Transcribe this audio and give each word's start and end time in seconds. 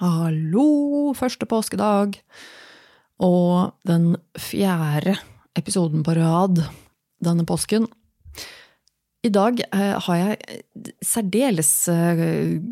Hallo, 0.00 1.12
første 1.12 1.44
påskedag! 1.44 2.14
Og 3.20 3.74
den 3.84 4.14
fjerde 4.32 5.12
episoden 5.52 6.00
på 6.06 6.14
rad 6.16 6.62
denne 7.20 7.44
påsken. 7.44 7.84
I 9.20 9.28
dag 9.28 9.58
eh, 9.60 9.98
har 10.00 10.16
jeg 10.16 10.94
særdeles 11.04 11.72
eh, 11.92 12.22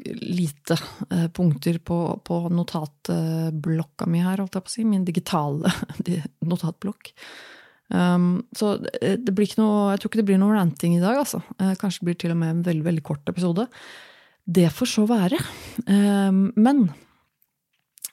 lite 0.08 0.78
eh, 1.10 1.26
punkter 1.36 1.76
på, 1.84 1.98
på 2.24 2.38
notatblokka 2.48 4.08
mi 4.08 4.22
her, 4.24 4.40
holdt 4.40 4.56
jeg 4.56 4.64
på 4.64 4.72
å 4.72 4.74
si. 4.78 4.84
Min 4.88 5.04
digitale 5.04 5.68
notatblokk. 6.48 7.10
Um, 7.92 8.46
så 8.56 8.78
det 8.80 9.34
blir 9.34 9.50
ikke 9.50 9.60
noe, 9.60 9.90
jeg 9.92 10.00
tror 10.00 10.12
ikke 10.14 10.22
det 10.22 10.24
blir 10.30 10.40
noe 10.40 10.56
ranting 10.56 10.96
i 10.96 11.02
dag, 11.02 11.20
altså. 11.26 11.42
Kanskje 11.58 12.00
det 12.00 12.08
blir 12.08 12.18
til 12.24 12.32
og 12.32 12.40
med 12.40 12.54
en 12.54 12.64
veldig, 12.70 12.86
veldig 12.88 13.04
kort 13.04 13.28
episode. 13.28 13.68
Det 14.48 14.70
får 14.72 14.90
så 14.94 15.04
være. 15.12 15.42
Um, 15.84 16.48
men 16.56 16.86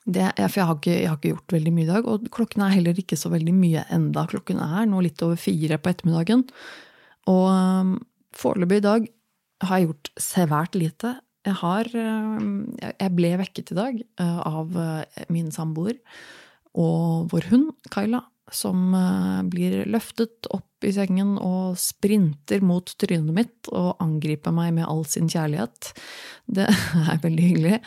det, 0.06 0.26
for 0.38 0.60
jeg 0.60 0.68
har, 0.68 0.76
ikke, 0.78 0.94
jeg 0.94 1.10
har, 1.10 1.18
ikke, 1.18 1.34
gjort 1.34 1.54
veldig 1.56 1.72
mye 1.74 1.84
i 1.84 1.90
dag, 1.90 2.08
og 2.08 2.26
klokken 2.34 2.62
er 2.62 2.74
heller 2.76 2.98
ikke 3.00 3.18
så 3.18 3.30
veldig 3.32 3.54
mye 3.56 3.82
enda. 3.92 4.22
Klokken 4.30 4.60
er 4.62 4.86
nå 4.86 5.02
litt 5.02 5.22
over 5.26 5.38
fire 5.40 5.78
på 5.82 5.90
ettermiddagen. 5.90 6.44
Og 7.32 7.46
um, 7.50 7.94
foreløpig 8.36 8.78
i 8.78 8.86
dag 8.86 9.08
har 9.66 9.80
jeg 9.80 9.88
gjort 9.88 10.10
svært 10.22 10.78
lite. 10.78 11.16
Jeg 11.46 11.58
har 11.62 11.90
um, 11.94 12.76
Jeg 12.78 13.14
ble 13.18 13.32
vekket 13.42 13.72
i 13.74 13.78
dag 13.78 14.00
uh, 14.22 14.40
av 14.46 14.78
uh, 14.78 15.26
min 15.32 15.50
samboer 15.54 15.98
og 16.76 17.30
vår 17.32 17.46
hund 17.50 17.70
Kyla, 17.94 18.20
som 18.52 18.92
uh, 18.94 19.42
blir 19.48 19.84
løftet 19.90 20.46
opp 20.54 20.84
i 20.86 20.92
sengen 20.94 21.34
og 21.42 21.78
sprinter 21.80 22.62
mot 22.62 22.92
trynet 23.00 23.34
mitt 23.34 23.70
og 23.72 23.96
angriper 24.02 24.54
meg 24.54 24.74
med 24.76 24.86
all 24.86 25.02
sin 25.08 25.30
kjærlighet. 25.32 25.90
Det 26.46 26.68
er 27.12 27.24
veldig 27.24 27.48
hyggelig. 27.50 27.80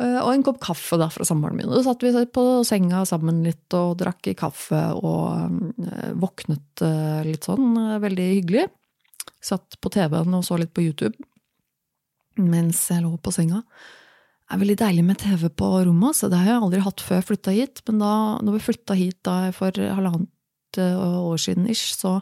Eh, 0.00 0.18
og 0.22 0.32
en 0.32 0.44
kopp 0.46 0.60
kaffe 0.64 0.96
da 1.00 1.10
fra 1.12 1.26
samboeren 1.28 1.58
min. 1.60 1.70
Så 1.74 1.84
satt 1.84 2.04
vi 2.04 2.12
på 2.32 2.44
senga 2.66 3.04
sammen 3.08 3.42
litt 3.44 3.76
og 3.76 3.98
drakk 4.00 4.30
kaffe 4.38 4.80
og 4.96 5.82
eh, 5.84 6.12
våknet 6.16 6.84
eh, 6.86 7.20
litt 7.28 7.48
sånn. 7.48 7.74
Veldig 8.02 8.28
hyggelig. 8.36 8.68
Satt 9.44 9.76
på 9.80 9.92
TV-en 9.92 10.38
og 10.38 10.46
så 10.46 10.58
litt 10.60 10.72
på 10.76 10.84
YouTube 10.84 11.16
mens 12.40 12.86
jeg 12.88 13.02
lå 13.04 13.10
på 13.20 13.32
senga. 13.34 13.58
Er 14.50 14.58
veldig 14.58 14.78
deilig 14.80 15.04
med 15.06 15.20
TV 15.22 15.46
på 15.54 15.68
rommet, 15.86 16.16
så 16.18 16.30
det 16.30 16.40
har 16.40 16.48
jeg 16.50 16.62
aldri 16.64 16.82
hatt 16.82 17.02
før 17.04 17.20
jeg 17.20 17.28
flytta 17.28 17.54
hit. 17.54 17.82
Men 17.86 18.00
da 18.02 18.14
når 18.42 18.56
vi 18.56 18.64
flytta 18.66 18.96
hit 18.98 19.20
da 19.26 19.36
for 19.54 19.74
halvannet 19.78 20.28
år 20.80 21.38
siden 21.42 21.68
ish, 21.70 21.94
så 21.98 22.18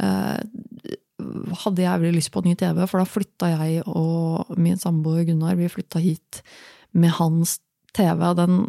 eh, 0.00 0.38
hadde 1.64 1.84
jeg 1.84 2.02
veldig 2.02 2.16
lyst 2.16 2.32
på 2.34 2.42
ny 2.44 2.54
TV, 2.58 2.84
for 2.88 3.00
da 3.00 3.08
flytta 3.08 3.50
jeg 3.52 3.82
og 3.88 4.52
min 4.60 4.80
samboer 4.80 5.26
Gunnar 5.28 5.56
vi 5.60 5.70
flytta 5.72 6.02
hit 6.02 6.42
med 6.92 7.14
hans 7.18 7.58
TV. 7.96 8.24
Den 8.36 8.66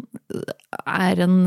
er 0.84 1.24
en 1.24 1.38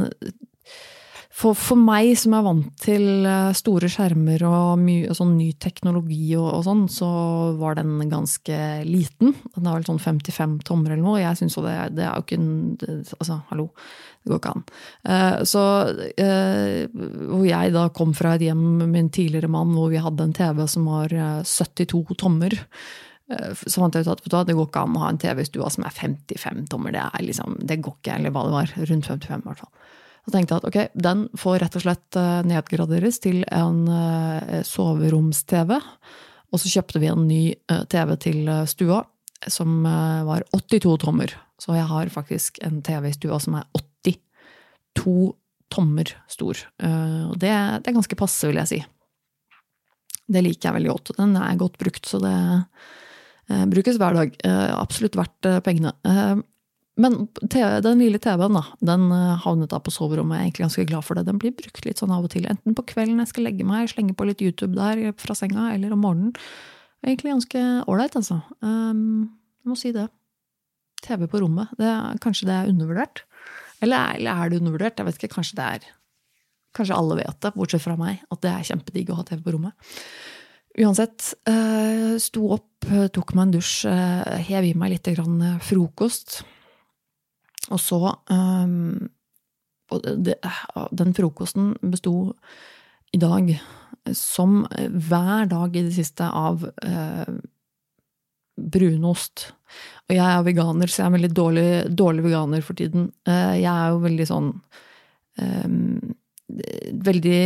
for, 1.37 1.53
for, 1.53 1.77
meg 1.77 2.15
som 2.17 2.33
er 2.33 2.45
vant 2.45 2.67
til 2.81 3.25
eh, 3.29 3.51
store 3.57 3.89
skjermer 3.91 4.41
og 4.47 4.81
mye 4.81 5.13
sånn 5.17 5.35
ny 5.37 5.51
teknologi 5.61 6.31
og, 6.37 6.47
og, 6.49 6.63
sånn, 6.65 6.83
så 6.89 7.09
var 7.59 7.77
den 7.77 7.99
ganske 8.09 8.57
liten. 8.87 9.35
Den 9.53 9.69
er 9.69 9.77
vel 9.77 9.87
sånn 9.87 10.01
55 10.01 10.59
tommer 10.67 10.95
eller 10.95 11.05
noe. 11.05 11.21
Jeg 11.21 11.37
syns 11.39 11.59
jo 11.59 11.65
det, 11.67 11.75
det, 11.97 12.07
er 12.07 12.15
jo 12.17 12.25
ikke 12.25 12.41
en 12.41 12.55
Altså, 13.17 13.41
hallo. 13.51 13.69
Det 14.23 14.33
går 14.33 14.41
ikke 14.41 14.53
an. 14.57 14.63
Uh, 15.07 15.37
så 15.47 15.61
uh, 15.87 16.81
Hvor 16.91 17.45
jeg 17.47 17.73
da 17.75 17.85
kom 17.95 18.11
fra 18.17 18.33
et 18.35 18.43
hjem 18.43 18.63
med 18.81 18.91
min 18.91 19.11
tidligere 19.13 19.49
mann 19.51 19.71
hvor 19.77 19.91
vi 19.93 20.01
hadde 20.03 20.25
en 20.25 20.35
TV 20.35 20.65
som 20.67 20.89
var 20.89 21.13
72 21.47 22.17
tommer. 22.19 22.57
Eh, 23.27 23.53
så 23.59 23.81
fant 23.81 23.95
jeg 23.95 24.07
ut 24.07 24.13
at 24.15 24.47
det 24.47 24.55
går 24.55 24.69
ikke 24.69 24.83
an 24.87 24.95
å 24.95 25.03
ha 25.03 25.11
en 25.11 25.19
TV 25.19 25.43
i 25.43 25.47
stua 25.47 25.71
som 25.73 25.85
er 25.87 25.95
55 25.95 26.67
tommer. 26.71 26.95
Det, 26.95 27.03
er 27.03 27.25
liksom, 27.27 27.57
det 27.67 27.81
går 27.83 27.97
ikke, 27.99 28.19
eller 28.19 28.35
hva 28.35 28.45
det 28.47 28.55
var. 28.55 28.75
Rundt 28.91 29.09
55, 29.11 29.43
i 29.43 29.49
hvert 29.49 29.63
fall. 29.63 29.73
Så 30.27 30.33
tenkte 30.33 30.55
jeg 30.55 30.59
at 30.59 30.67
ok, 30.67 30.77
den 31.07 31.25
får 31.39 31.61
rett 31.63 31.77
og 31.79 31.83
slett 31.85 32.17
eh, 32.19 32.39
nedgraderes 32.47 33.21
til 33.23 33.41
en 33.47 33.85
eh, 33.87 34.59
soveroms-TV. 34.67 35.77
Og 36.51 36.61
så 36.61 36.71
kjøpte 36.71 37.01
vi 37.03 37.09
en 37.11 37.25
ny 37.27 37.41
TV 37.91 38.13
til 38.23 38.45
stua 38.71 39.01
som 39.51 39.83
var 39.83 40.45
82 40.55 40.93
tommer. 41.03 41.33
Så 41.59 41.75
jeg 41.75 41.89
har 41.89 42.09
faktisk 42.09 42.61
en 42.63 42.79
TV 42.87 43.09
i 43.09 43.15
stua 43.17 43.39
som 43.43 43.57
er 43.59 43.65
82 43.75 45.35
tommer 45.67 46.13
stor. 46.31 46.61
Og 47.27 47.35
det, 47.35 47.51
det 47.51 47.91
er 47.91 47.97
ganske 47.97 48.17
passe, 48.17 48.47
vil 48.47 48.61
jeg 48.61 48.71
si. 48.71 48.79
Det 50.31 50.45
liker 50.45 50.69
jeg 50.69 50.77
veldig 50.77 50.93
godt. 50.93 51.11
Den 51.19 51.35
er 51.35 51.59
godt 51.59 51.75
brukt, 51.83 52.07
så 52.07 52.23
det, 52.23 52.31
Eh, 53.47 53.65
brukes 53.65 53.97
hver 53.99 54.15
dag. 54.17 54.35
Eh, 54.43 54.69
absolutt 54.75 55.17
verdt 55.17 55.47
eh, 55.47 55.59
pengene. 55.63 55.93
Men 56.97 57.27
den 57.45 57.99
lille 58.01 58.17
TV-en 58.17 58.57
da, 58.57 58.63
den 58.81 59.11
havnet 59.43 59.69
da 59.69 59.77
på 59.83 59.93
soverommet. 59.93 60.33
Jeg 60.33 60.41
er 60.41 60.47
egentlig 60.47 60.65
ganske 60.65 60.85
glad 60.89 61.05
for 61.05 61.19
det. 61.19 61.27
Den 61.27 61.37
blir 61.41 61.53
brukt 61.53 61.85
litt 61.85 62.01
sånn 62.01 62.13
av 62.15 62.25
og 62.25 62.31
til. 62.33 62.47
Enten 62.49 62.73
på 62.77 62.87
kvelden 62.89 63.21
jeg 63.21 63.29
skal 63.29 63.45
legge 63.45 63.67
meg, 63.67 63.91
slenge 63.91 64.15
på 64.17 64.25
litt 64.25 64.41
YouTube 64.41 64.73
der 64.73 65.11
fra 65.21 65.35
senga, 65.37 65.69
eller 65.75 65.93
om 65.93 66.01
morgenen. 66.01 66.33
Egentlig 67.05 67.35
ganske 67.35 67.61
ålreit, 67.85 68.17
altså. 68.17 68.39
Jeg 68.65 69.69
må 69.69 69.77
si 69.77 69.93
det. 69.93 70.07
TV 71.05 71.27
på 71.29 71.43
rommet. 71.43 71.69
Det, 71.77 71.91
kanskje 72.23 72.49
det 72.49 72.55
er 72.55 72.71
undervurdert? 72.71 73.21
Eller, 73.85 74.17
eller 74.17 74.41
er 74.41 74.49
det 74.49 74.59
undervurdert? 74.61 74.97
Jeg 74.97 75.07
vet 75.07 75.21
ikke. 75.21 75.35
Kanskje 75.37 75.59
det 75.59 75.69
er 75.75 75.87
Kanskje 76.77 76.93
alle 76.93 77.15
vet 77.17 77.37
det, 77.41 77.49
bortsett 77.55 77.81
fra 77.81 77.95
meg, 77.97 78.19
at 78.29 78.41
det 78.43 78.49
er 78.51 78.65
kjempedigg 78.67 79.07
å 79.09 79.15
ha 79.17 79.23
TV 79.25 79.39
på 79.41 79.53
rommet. 79.55 79.73
Uansett, 80.77 81.31
uh, 81.49 82.19
sto 82.21 82.51
opp, 82.53 82.85
tok 83.15 83.33
meg 83.33 83.47
en 83.47 83.53
dusj, 83.55 83.87
hev 84.45 84.67
i 84.67 84.75
meg 84.77 84.93
litt 84.93 85.09
grann 85.15 85.55
frokost. 85.65 86.43
Og 87.73 87.81
så 87.81 87.99
um, 88.31 89.09
og 89.91 90.03
det, 90.03 90.35
Den 90.99 91.13
frokosten 91.15 91.73
besto 91.81 92.33
i 93.15 93.19
dag, 93.21 93.53
som 94.11 94.65
hver 94.67 95.47
dag 95.47 95.75
i 95.75 95.85
det 95.85 95.93
siste, 95.95 96.27
av 96.27 96.65
uh, 96.67 97.37
brunost. 98.57 99.45
Og 100.09 100.15
jeg 100.17 100.27
er 100.27 100.43
veganer, 100.43 100.91
så 100.91 101.01
jeg 101.01 101.07
er 101.07 101.15
veldig 101.15 101.31
dårlig, 101.35 101.69
dårlig 101.95 102.25
veganer 102.25 102.65
for 102.65 102.75
tiden. 102.75 103.11
jeg 103.27 103.71
er 103.71 103.93
jo 103.93 104.03
veldig 104.03 104.27
sånn 104.27 104.51
um, 105.39 106.16
veldig 106.47 107.39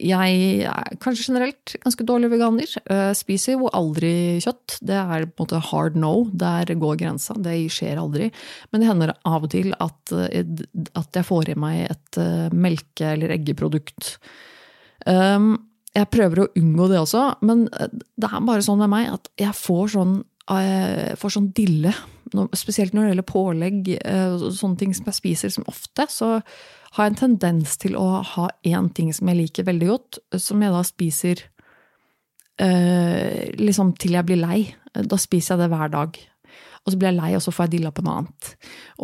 Jeg 0.00 0.36
er 0.64 0.96
kanskje 1.02 1.26
generelt 1.28 1.74
ganske 1.82 2.06
dårlig 2.08 2.30
veganer. 2.32 2.70
Eh, 2.88 3.12
spiser 3.16 3.56
jo 3.58 3.68
aldri 3.76 4.40
kjøtt. 4.40 4.78
Det 4.80 4.96
er 4.96 5.26
på 5.28 5.44
en 5.44 5.44
måte 5.44 5.60
hard 5.70 5.98
no. 6.00 6.12
Der 6.32 6.72
går 6.72 6.98
grensa. 7.02 7.36
Det 7.36 7.56
skjer 7.72 8.00
aldri. 8.00 8.30
Men 8.72 8.80
det 8.80 8.88
hender 8.88 9.14
av 9.28 9.44
og 9.44 9.52
til 9.52 9.74
at, 9.76 10.14
at 10.14 11.20
jeg 11.20 11.28
får 11.28 11.52
i 11.52 11.58
meg 11.60 11.84
et 11.90 12.20
eh, 12.22 12.48
melke- 12.54 13.12
eller 13.12 13.34
eggeprodukt. 13.36 14.16
Um, 15.04 15.52
jeg 15.96 16.10
prøver 16.12 16.42
å 16.42 16.50
unngå 16.58 16.88
det 16.90 16.98
også, 17.00 17.22
men 17.48 17.64
det 17.68 18.28
er 18.28 18.44
bare 18.44 18.64
sånn 18.64 18.80
med 18.82 18.90
meg 18.92 19.08
at 19.10 19.30
jeg 19.40 19.56
får 19.56 19.94
sånn, 19.96 20.18
jeg 20.48 21.16
får 21.18 21.34
sånn 21.34 21.52
dille. 21.56 21.92
Spesielt 22.56 22.94
når 22.94 23.06
det 23.06 23.12
gjelder 23.12 23.28
pålegg, 23.28 23.88
eh, 23.98 24.48
sånne 24.56 24.80
ting 24.80 24.92
som 24.96 25.08
jeg 25.08 25.18
spiser 25.18 25.54
som 25.54 25.68
ofte. 25.68 26.06
så 26.12 26.38
har 26.96 27.08
en 27.08 27.18
tendens 27.18 27.76
til 27.80 27.96
å 27.98 28.22
ha 28.24 28.48
én 28.66 28.88
ting 28.94 29.12
som 29.14 29.28
jeg 29.30 29.42
liker 29.42 29.68
veldig 29.68 29.90
godt, 29.90 30.20
som 30.40 30.62
jeg 30.64 30.74
da 30.74 30.82
spiser 30.86 31.44
eh, 32.62 33.52
liksom 33.58 33.94
til 34.00 34.16
jeg 34.16 34.28
blir 34.28 34.40
lei. 34.40 34.60
Da 34.94 35.18
spiser 35.20 35.56
jeg 35.56 35.66
det 35.66 35.72
hver 35.74 35.92
dag. 35.92 36.18
Og 36.84 36.94
så 36.94 36.98
blir 36.98 37.10
jeg 37.10 37.18
lei, 37.18 37.30
og 37.36 37.42
så 37.44 37.52
får 37.52 37.66
jeg 37.66 37.74
dilla 37.76 37.92
på 37.92 38.02
noe 38.06 38.22
annet. 38.22 38.52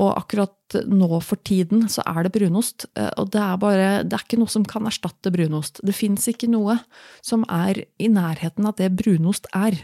Og 0.00 0.14
akkurat 0.14 0.78
nå 0.88 1.18
for 1.20 1.40
tiden 1.44 1.84
så 1.92 2.04
er 2.08 2.24
det 2.24 2.34
brunost. 2.36 2.88
Eh, 2.96 3.10
og 3.20 3.32
det 3.34 3.42
er 3.44 3.58
bare 3.60 3.88
Det 4.04 4.16
er 4.16 4.24
ikke 4.24 4.40
noe 4.40 4.52
som 4.52 4.64
kan 4.64 4.88
erstatte 4.88 5.32
brunost. 5.34 5.82
Det 5.84 5.96
fins 5.96 6.28
ikke 6.30 6.48
noe 6.48 6.78
som 7.20 7.44
er 7.52 7.84
i 7.98 8.08
nærheten 8.08 8.70
av 8.70 8.78
det 8.80 8.94
brunost 8.96 9.50
er. 9.52 9.76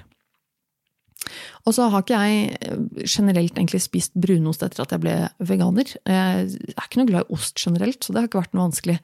Og 1.67 1.77
så 1.77 1.89
har 1.91 2.05
ikke 2.05 2.21
jeg 2.21 2.57
eh, 2.61 3.05
generelt 3.05 3.59
egentlig 3.59 3.83
spist 3.85 4.17
brunost 4.19 4.65
etter 4.67 4.85
at 4.85 4.95
jeg 4.95 5.03
ble 5.03 5.17
veganer. 5.51 5.93
Jeg 6.09 6.49
er 6.73 6.87
ikke 6.87 7.03
noe 7.03 7.11
glad 7.11 7.29
i 7.29 7.37
ost 7.37 7.61
generelt, 7.61 8.03
så 8.03 8.15
det 8.15 8.23
har 8.23 8.31
ikke 8.31 8.43
vært 8.43 8.57
noe 8.57 8.69
vanskelig 8.69 8.99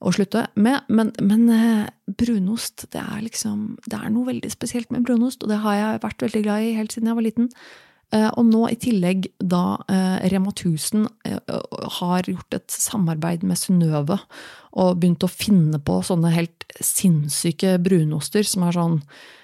å 0.00 0.14
slutte 0.16 0.46
med. 0.56 0.88
Men, 0.88 1.12
men 1.20 1.44
eh, 1.54 1.84
brunost, 2.20 2.88
det 2.94 3.02
er 3.02 3.20
liksom 3.26 3.76
Det 3.86 3.98
er 3.98 4.10
noe 4.14 4.30
veldig 4.30 4.50
spesielt 4.52 4.90
med 4.94 5.04
brunost, 5.06 5.44
og 5.44 5.52
det 5.52 5.62
har 5.64 5.78
jeg 5.78 6.02
vært 6.06 6.26
veldig 6.28 6.44
glad 6.46 6.66
i 6.66 6.74
helt 6.78 6.96
siden 6.96 7.12
jeg 7.12 7.20
var 7.20 7.28
liten. 7.28 7.50
Eh, 8.14 8.30
og 8.30 8.46
nå 8.48 8.64
i 8.70 8.78
tillegg 8.80 9.28
da 9.38 9.64
Rema 10.32 10.54
1000 10.54 11.06
har 12.00 12.30
gjort 12.30 12.56
et 12.56 12.72
samarbeid 12.74 13.44
med 13.46 13.58
Synnøve 13.60 14.18
og 14.70 14.96
begynt 15.02 15.26
å 15.26 15.30
finne 15.30 15.78
på 15.82 16.00
sånne 16.06 16.32
helt 16.34 16.66
sinnssyke 16.78 17.76
brunoster 17.82 18.46
som 18.46 18.66
er 18.66 18.76
sånn 18.76 18.98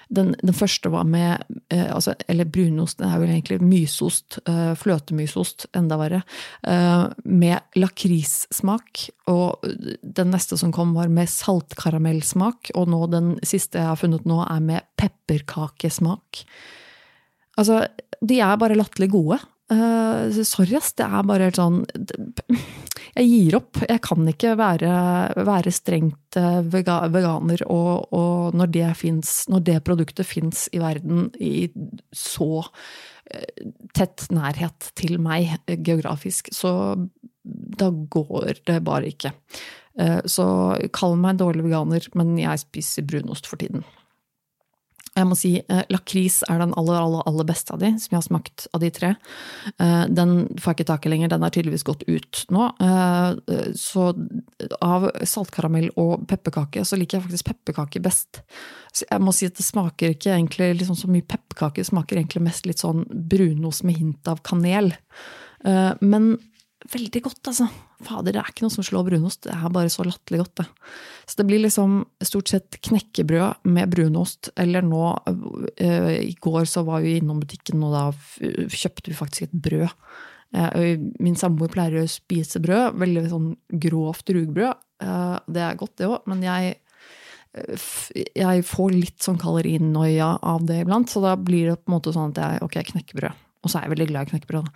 den, 0.09 0.31
den, 0.39 0.55
første 0.55 0.89
var 0.93 1.03
med 1.07 1.43
eh, 1.73 1.87
altså, 1.91 2.13
Eller 2.31 2.47
brunost, 2.47 2.99
det 3.01 3.09
er 3.09 3.19
vel 3.21 3.33
egentlig 3.33 3.59
mysost. 3.63 4.39
Eh, 4.47 4.71
fløtemysost, 4.79 5.67
enda 5.77 5.97
verre. 5.99 6.21
Eh, 6.63 7.03
med 7.25 7.79
lakrissmak. 7.79 9.07
Og 9.31 9.67
den 10.01 10.31
neste 10.31 10.59
som 10.59 10.71
kom, 10.75 10.95
var 10.95 11.11
med 11.11 11.29
saltkaramellsmak. 11.31 12.71
Og 12.79 12.87
nå 12.93 13.03
den 13.11 13.35
siste 13.43 13.81
jeg 13.81 13.91
har 13.91 13.99
funnet 13.99 14.27
nå, 14.29 14.39
er 14.47 14.63
med 14.63 14.87
pepperkakesmak. 14.99 16.43
Altså, 17.57 17.83
de 18.21 18.41
er 18.43 18.59
bare 18.61 18.77
latterlig 18.77 19.11
gode. 19.11 19.41
Uh, 19.67 20.31
sorry, 20.47 20.77
ass. 20.79 20.93
Det 20.95 21.03
er 21.03 21.25
bare 21.27 21.49
helt 21.49 21.57
sånn 21.59 21.81
Jeg 23.17 23.29
gir 23.31 23.57
opp. 23.57 23.79
Jeg 23.89 24.01
kan 24.05 24.29
ikke 24.29 24.53
være, 24.59 24.91
være 25.47 25.73
strengt 25.73 26.37
eh, 26.37 26.59
vega, 26.69 26.99
veganer, 27.13 27.63
og, 27.65 28.13
og, 28.13 28.57
når 28.57 28.71
det 28.75 28.91
finnes, 28.99 29.31
når 29.49 29.65
det 29.71 29.77
produktet 29.87 30.29
fins 30.29 30.67
i 30.69 30.81
verden 30.83 31.31
i 31.41 31.67
så 32.13 32.61
uh, 32.61 33.65
tett 33.97 34.27
nærhet 34.33 34.91
til 34.99 35.17
meg 35.23 35.57
geografisk, 35.65 36.51
så 36.53 36.71
da 37.43 37.89
går 37.89 38.63
det 38.67 38.81
bare 38.85 39.09
ikke. 39.09 39.31
Så 40.29 40.45
kall 40.93 41.15
meg 41.17 41.33
en 41.33 41.39
dårlig 41.39 41.63
veganer, 41.65 42.03
men 42.19 42.35
jeg 42.37 42.61
spiser 42.61 43.05
brunost 43.07 43.47
for 43.49 43.57
tiden. 43.57 43.85
Jeg 45.17 45.27
må 45.29 45.37
si 45.37 45.51
eh, 45.59 45.83
lakris 45.93 46.43
er 46.47 46.61
den 46.61 46.75
aller, 46.77 46.99
aller, 47.01 47.23
aller 47.29 47.47
beste 47.47 47.73
av 47.73 47.81
de, 47.81 47.89
som 47.97 48.13
jeg 48.13 48.19
har 48.19 48.25
smakt 48.27 48.67
av 48.75 48.83
de 48.83 48.91
tre. 48.93 49.13
Eh, 49.81 50.03
den 50.13 50.33
får 50.55 50.71
jeg 50.71 50.77
ikke 50.77 50.89
tak 50.91 51.07
i 51.07 51.13
lenger, 51.13 51.31
den 51.33 51.45
har 51.45 51.53
tydeligvis 51.55 51.85
gått 51.87 52.05
ut 52.07 52.43
nå. 52.53 52.67
Eh, 52.85 53.71
så 53.77 54.11
av 54.85 55.09
saltkaramell 55.25 55.89
og 55.97 56.27
pepperkake, 56.29 56.85
så 56.85 56.99
liker 56.99 57.17
jeg 57.17 57.27
faktisk 57.27 57.49
pepperkake 57.49 58.03
best. 58.05 58.43
Så 58.93 59.07
jeg 59.09 59.23
må 59.23 59.33
si 59.35 59.49
at 59.49 59.57
det 59.57 59.65
smaker 59.65 60.13
ikke 60.13 60.35
egentlig 60.35 60.71
liksom 60.79 60.97
så 60.99 61.09
mye 61.11 61.25
pepperkake, 61.25 61.81
det 61.81 61.89
smaker 61.89 62.19
egentlig 62.19 62.45
mest 62.45 62.69
litt 62.69 62.83
sånn 62.83 63.03
brunost 63.09 63.85
med 63.87 63.97
hint 63.99 64.29
av 64.31 64.43
kanel. 64.45 64.93
Eh, 65.65 65.91
men 66.01 66.35
veldig 66.93 67.21
godt, 67.25 67.49
altså. 67.51 67.67
Fader, 68.05 68.35
det 68.35 68.41
er 68.41 68.49
ikke 68.51 68.65
noe 68.65 68.73
som 68.73 68.85
slår 68.85 69.05
brunost. 69.07 69.43
Det 69.47 69.53
er 69.55 69.73
bare 69.73 69.91
så 69.91 70.05
latterlig 70.05 70.41
godt, 70.43 70.61
det. 70.61 70.65
Så 71.25 71.39
det 71.39 71.45
blir 71.49 71.61
liksom 71.63 71.99
stort 72.25 72.51
sett 72.53 72.79
knekkebrød 72.87 73.67
med 73.67 73.91
brunost, 73.93 74.51
eller 74.59 74.85
nå 74.85 75.03
øh, 75.27 76.09
I 76.21 76.33
går 76.41 76.67
så 76.69 76.85
var 76.87 77.05
vi 77.05 77.17
innom 77.17 77.41
butikken, 77.43 77.83
og 77.87 77.95
da 77.95 78.05
kjøpte 78.69 79.11
vi 79.11 79.17
faktisk 79.17 79.47
et 79.47 79.55
brød. 79.67 79.87
Øh, 80.57 81.07
min 81.23 81.39
samboer 81.39 81.71
pleier 81.73 82.03
å 82.03 82.09
spise 82.11 82.61
brød, 82.63 82.99
veldig 83.01 83.25
sånn 83.31 83.49
grovt 83.87 84.35
rugbrød. 84.35 84.83
Øh, 85.03 85.39
det 85.53 85.65
er 85.65 85.79
godt, 85.79 85.97
det 86.01 86.11
òg, 86.11 86.21
men 86.29 86.45
jeg 86.45 86.77
jeg 88.37 88.63
får 88.67 88.91
litt 88.93 89.23
sånn 89.23 89.39
kalorinoia 89.41 90.27
av 90.45 90.67
det 90.67 90.83
iblant, 90.83 91.09
så 91.09 91.23
da 91.23 91.31
blir 91.39 91.71
det 91.71 91.79
på 91.79 91.89
en 91.89 91.95
måte 91.95 92.13
sånn 92.13 92.35
at 92.35 92.41
jeg 92.43 92.65
ok, 92.67 92.75
knekkebrød. 92.91 93.46
Og 93.63 93.71
så 93.71 93.79
er 93.79 93.87
jeg 93.87 93.93
veldig 93.95 94.07
glad 94.11 94.27
i 94.27 94.31
knekkebrød. 94.31 94.69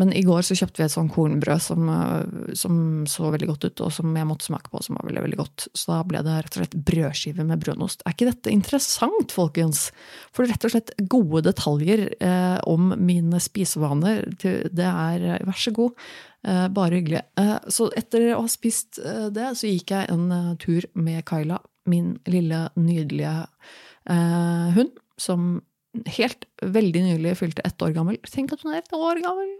Men 0.00 0.12
i 0.14 0.22
går 0.26 0.44
så 0.46 0.56
kjøpte 0.58 0.82
vi 0.82 0.86
et 0.86 0.94
sånn 0.94 1.10
kornbrød 1.12 1.64
som, 1.64 1.88
eh, 1.92 2.52
som, 2.58 2.76
så 3.10 3.32
veldig 3.34 3.50
godt 3.52 3.68
ut, 3.68 3.84
og 3.88 3.94
som 3.96 4.14
jeg 4.18 4.28
måtte 4.28 4.48
smake 4.48 4.72
på, 4.72 4.82
som 4.84 4.98
var 4.98 5.08
veldig 5.10 5.24
veldig 5.26 5.40
godt. 5.40 5.66
Så 5.72 5.92
da 5.92 6.02
ble 6.06 6.22
det 6.26 6.36
rett 6.36 6.58
og 6.58 6.62
slett 6.62 6.78
brødskive 6.92 7.48
med 7.48 7.64
brunost. 7.64 8.04
Er 8.04 8.16
ikke 8.16 8.30
dette 8.30 8.54
interessant, 8.54 9.34
folkens? 9.34 9.88
For 10.36 10.48
rett 10.48 10.68
og 10.68 10.74
slett 10.74 10.94
gode 11.10 11.46
detaljer 11.48 12.08
eh, 12.20 12.58
om 12.68 12.94
mine 13.00 13.42
spisevaner. 13.42 14.26
Det 14.36 14.88
er 14.92 15.28
eh, 15.36 15.44
vær 15.46 15.62
så 15.66 15.74
god. 15.76 16.08
Eh, 16.46 16.68
bare 16.68 16.94
hyggelig. 16.94 17.22
Eh, 17.40 17.56
så 17.68 17.88
etter 17.98 18.28
å 18.36 18.44
ha 18.44 18.50
spist 18.50 19.00
eh, 19.02 19.26
det, 19.34 19.50
så 19.58 19.66
gikk 19.66 19.90
jeg 19.90 20.12
en 20.14 20.28
tur 20.62 20.86
med 20.94 21.24
Kyla, 21.26 21.58
min 21.90 22.16
lille, 22.30 22.68
nydelige 22.78 23.46
hund, 24.06 24.98
som 25.18 25.56
helt 26.18 26.46
veldig 26.62 27.02
nylig 27.04 27.36
fylte 27.38 27.64
ett 27.66 27.82
år 27.82 27.94
gammel. 27.96 28.18
Tenk 28.30 28.54
at 28.54 28.62
hun 28.64 28.74
er 28.74 28.82
et 28.82 28.96
år 28.96 29.22
gammel! 29.24 29.54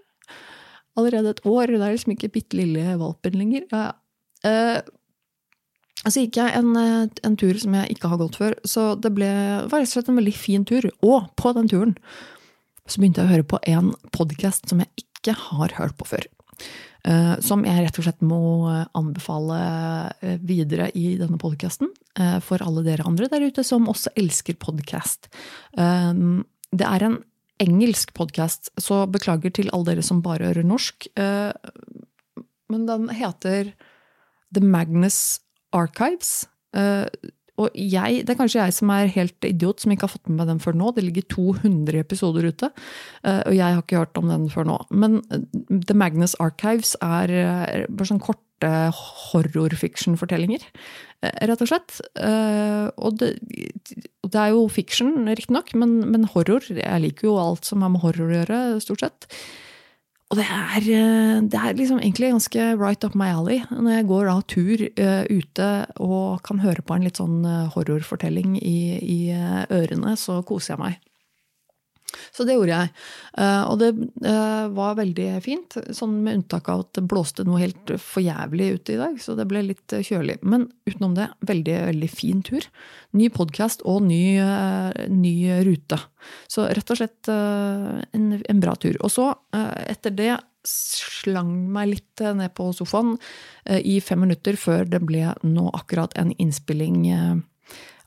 Allerede 0.97 1.35
et 1.35 1.43
år. 1.47 1.73
Det 1.73 1.81
er 1.81 1.97
liksom 1.97 2.15
ikke 2.15 2.33
bitte 2.39 2.59
lille 2.59 2.97
valpen 3.01 3.37
lenger. 3.39 3.67
Ja, 3.73 3.89
ja. 3.89 3.97
Uh, 4.47 4.93
så 6.07 6.23
gikk 6.23 6.37
jeg 6.39 6.53
en, 6.55 6.69
eh, 6.79 7.09
en, 7.27 7.35
tur 7.41 7.57
som 7.59 7.73
jeg 7.75 7.97
ikke 7.97 8.07
har 8.13 8.19
gått 8.21 8.37
før, 8.39 8.53
så 8.69 8.83
det 9.01 9.11
ble, 9.17 9.27
var 9.67 9.81
rett 9.81 9.89
og 9.89 9.95
slett 9.97 10.11
en 10.13 10.19
veldig 10.21 10.35
fin 10.39 10.63
tur. 10.69 10.85
Og 11.03 11.25
på 11.41 11.51
den 11.57 11.67
turen 11.73 11.97
så 12.87 13.01
begynte 13.01 13.25
jeg 13.25 13.27
å 13.27 13.33
høre 13.33 13.47
på 13.51 13.59
en 13.73 13.89
podkast 14.15 14.69
som 14.71 14.85
jeg 14.85 15.03
ikke 15.03 15.35
har 15.41 15.75
hørt 15.81 15.97
på 15.99 16.07
før. 16.13 16.29
Uh, 17.03 17.35
som 17.43 17.65
jeg 17.67 17.89
rett 17.89 17.99
og 17.99 18.07
slett 18.07 18.23
må 18.23 18.39
anbefale 18.95 19.59
videre 20.47 20.93
i 20.95 21.17
denne 21.19 21.41
podkasten 21.43 21.91
for 22.45 22.63
alle 22.65 22.85
dere 22.87 23.05
andre 23.05 23.29
der 23.29 23.45
ute 23.51 23.65
som 23.67 23.89
også 23.93 24.15
elsker 24.17 24.57
podkast. 24.63 25.29
Det 25.77 26.87
er 26.89 27.05
en 27.05 27.19
engelsk 27.61 28.15
podkast, 28.17 28.71
så 28.81 29.03
beklager 29.09 29.53
til 29.53 29.69
alle 29.73 29.91
dere 29.91 30.05
som 30.07 30.23
bare 30.25 30.49
hører 30.49 30.65
norsk. 30.65 31.11
Men 31.17 32.87
den 32.89 33.11
heter 33.13 33.75
The 34.55 34.65
Magnus 34.65 35.41
Archives. 35.77 36.47
Og 37.57 37.73
jeg, 37.73 38.25
det 38.27 38.35
er 38.35 38.39
kanskje 38.39 38.61
jeg 38.61 38.75
som 38.77 38.91
er 38.93 39.13
helt 39.15 39.47
idiot 39.49 39.81
som 39.81 39.93
ikke 39.93 40.05
har 40.05 40.13
fått 40.13 40.29
med 40.29 40.43
meg 40.43 40.51
den 40.51 40.63
før 40.63 40.77
nå. 40.77 40.91
Det 40.97 41.05
ligger 41.07 41.25
200 41.33 42.03
episoder 42.03 42.49
ute, 42.51 42.71
eh, 43.25 43.43
og 43.49 43.57
jeg 43.57 43.65
har 43.67 43.83
ikke 43.83 44.03
hørt 44.03 44.21
om 44.21 44.29
den 44.33 44.49
før 44.53 44.69
nå. 44.69 44.79
Men 44.93 45.23
eh, 45.33 45.47
The 45.89 45.97
Magnus 45.97 46.37
Archives 46.43 46.95
er 47.01 47.33
eh, 47.33 47.87
bare 47.89 48.11
sånn 48.11 48.21
korte 48.23 48.43
horrorfiction-fortellinger, 48.97 50.63
rett 51.23 51.63
og 51.65 51.71
slett. 51.71 52.01
Og 52.97 53.21
det, 53.21 53.35
det 54.27 54.41
er 54.41 54.55
jo 54.55 54.67
fiction, 54.73 55.29
riktignok, 55.29 55.73
men, 55.79 55.99
men 56.13 56.27
horror 56.35 56.65
Jeg 56.69 57.03
liker 57.03 57.31
jo 57.31 57.39
alt 57.41 57.69
som 57.69 57.85
har 57.85 57.93
med 57.95 58.05
horror 58.05 58.33
å 58.33 58.37
gjøre, 58.41 58.61
stort 58.85 59.07
sett. 59.07 59.31
Og 60.27 60.41
det 60.41 60.47
er, 60.51 60.87
eh, 60.91 61.41
det 61.47 61.59
er, 61.61 61.75
liksom 61.79 62.01
egentlig 62.03 62.33
ganske 62.33 62.63
right 62.75 63.05
up 63.07 63.15
my 63.15 63.31
alley. 63.31 63.61
Når 63.71 63.93
jeg 63.95 64.09
går 64.11 64.31
av 64.33 64.43
tur 64.51 64.87
ute 65.31 65.69
og 66.03 66.43
kan 66.47 66.65
høre 66.65 66.83
på 66.83 66.97
en 66.97 67.07
litt 67.07 67.21
sånn 67.23 67.45
horrorfortelling 67.77 68.57
i, 68.59 68.79
i 69.01 69.21
ørene, 69.31 70.17
så 70.19 70.41
koser 70.47 70.75
jeg 70.75 70.83
meg. 70.83 71.06
Så 72.35 72.45
det 72.47 72.57
gjorde 72.57 72.77
jeg. 72.77 72.93
Eh, 73.41 73.63
og 73.67 73.79
det 73.81 73.91
eh, 74.29 74.67
var 74.77 74.99
veldig 74.99 75.29
fint, 75.45 75.77
sånn 75.97 76.19
med 76.25 76.41
unntak 76.41 76.69
av 76.73 76.85
at 76.85 76.93
det 76.99 77.07
blåste 77.11 77.47
noe 77.47 77.61
helt 77.63 77.95
for 78.03 78.25
jævlig 78.25 78.73
ute 78.79 78.95
i 78.95 79.01
dag, 79.01 79.19
så 79.23 79.37
det 79.39 79.49
ble 79.51 79.65
litt 79.67 79.95
eh, 79.97 80.05
kjølig. 80.07 80.39
Men 80.47 80.69
utenom 80.89 81.17
det, 81.19 81.29
veldig, 81.49 81.77
veldig 81.91 82.11
fin 82.13 82.43
tur. 82.47 82.67
Ny 83.17 83.31
podkast 83.35 83.85
og 83.89 84.05
ny, 84.07 84.39
ny, 85.13 85.35
rute. 85.67 85.99
Så 86.51 86.67
rett 86.69 86.93
og 86.93 86.99
slett 86.99 87.31
en, 87.31 88.27
en 88.37 88.61
bra 88.63 88.75
tur. 88.81 88.99
Og 89.01 89.13
så, 89.13 89.31
etter 89.87 90.15
det, 90.15 90.35
slang 90.67 91.53
meg 91.71 91.93
litt 91.93 92.23
ned 92.35 92.51
på 92.59 92.73
sofaen 92.75 93.15
i 93.87 94.01
fem 94.03 94.25
minutter 94.25 94.59
før 94.59 94.83
det 94.91 94.99
ble 95.07 95.31
nå 95.47 95.69
akkurat 95.79 96.17
en 96.19 96.33
innspilling 96.43 97.05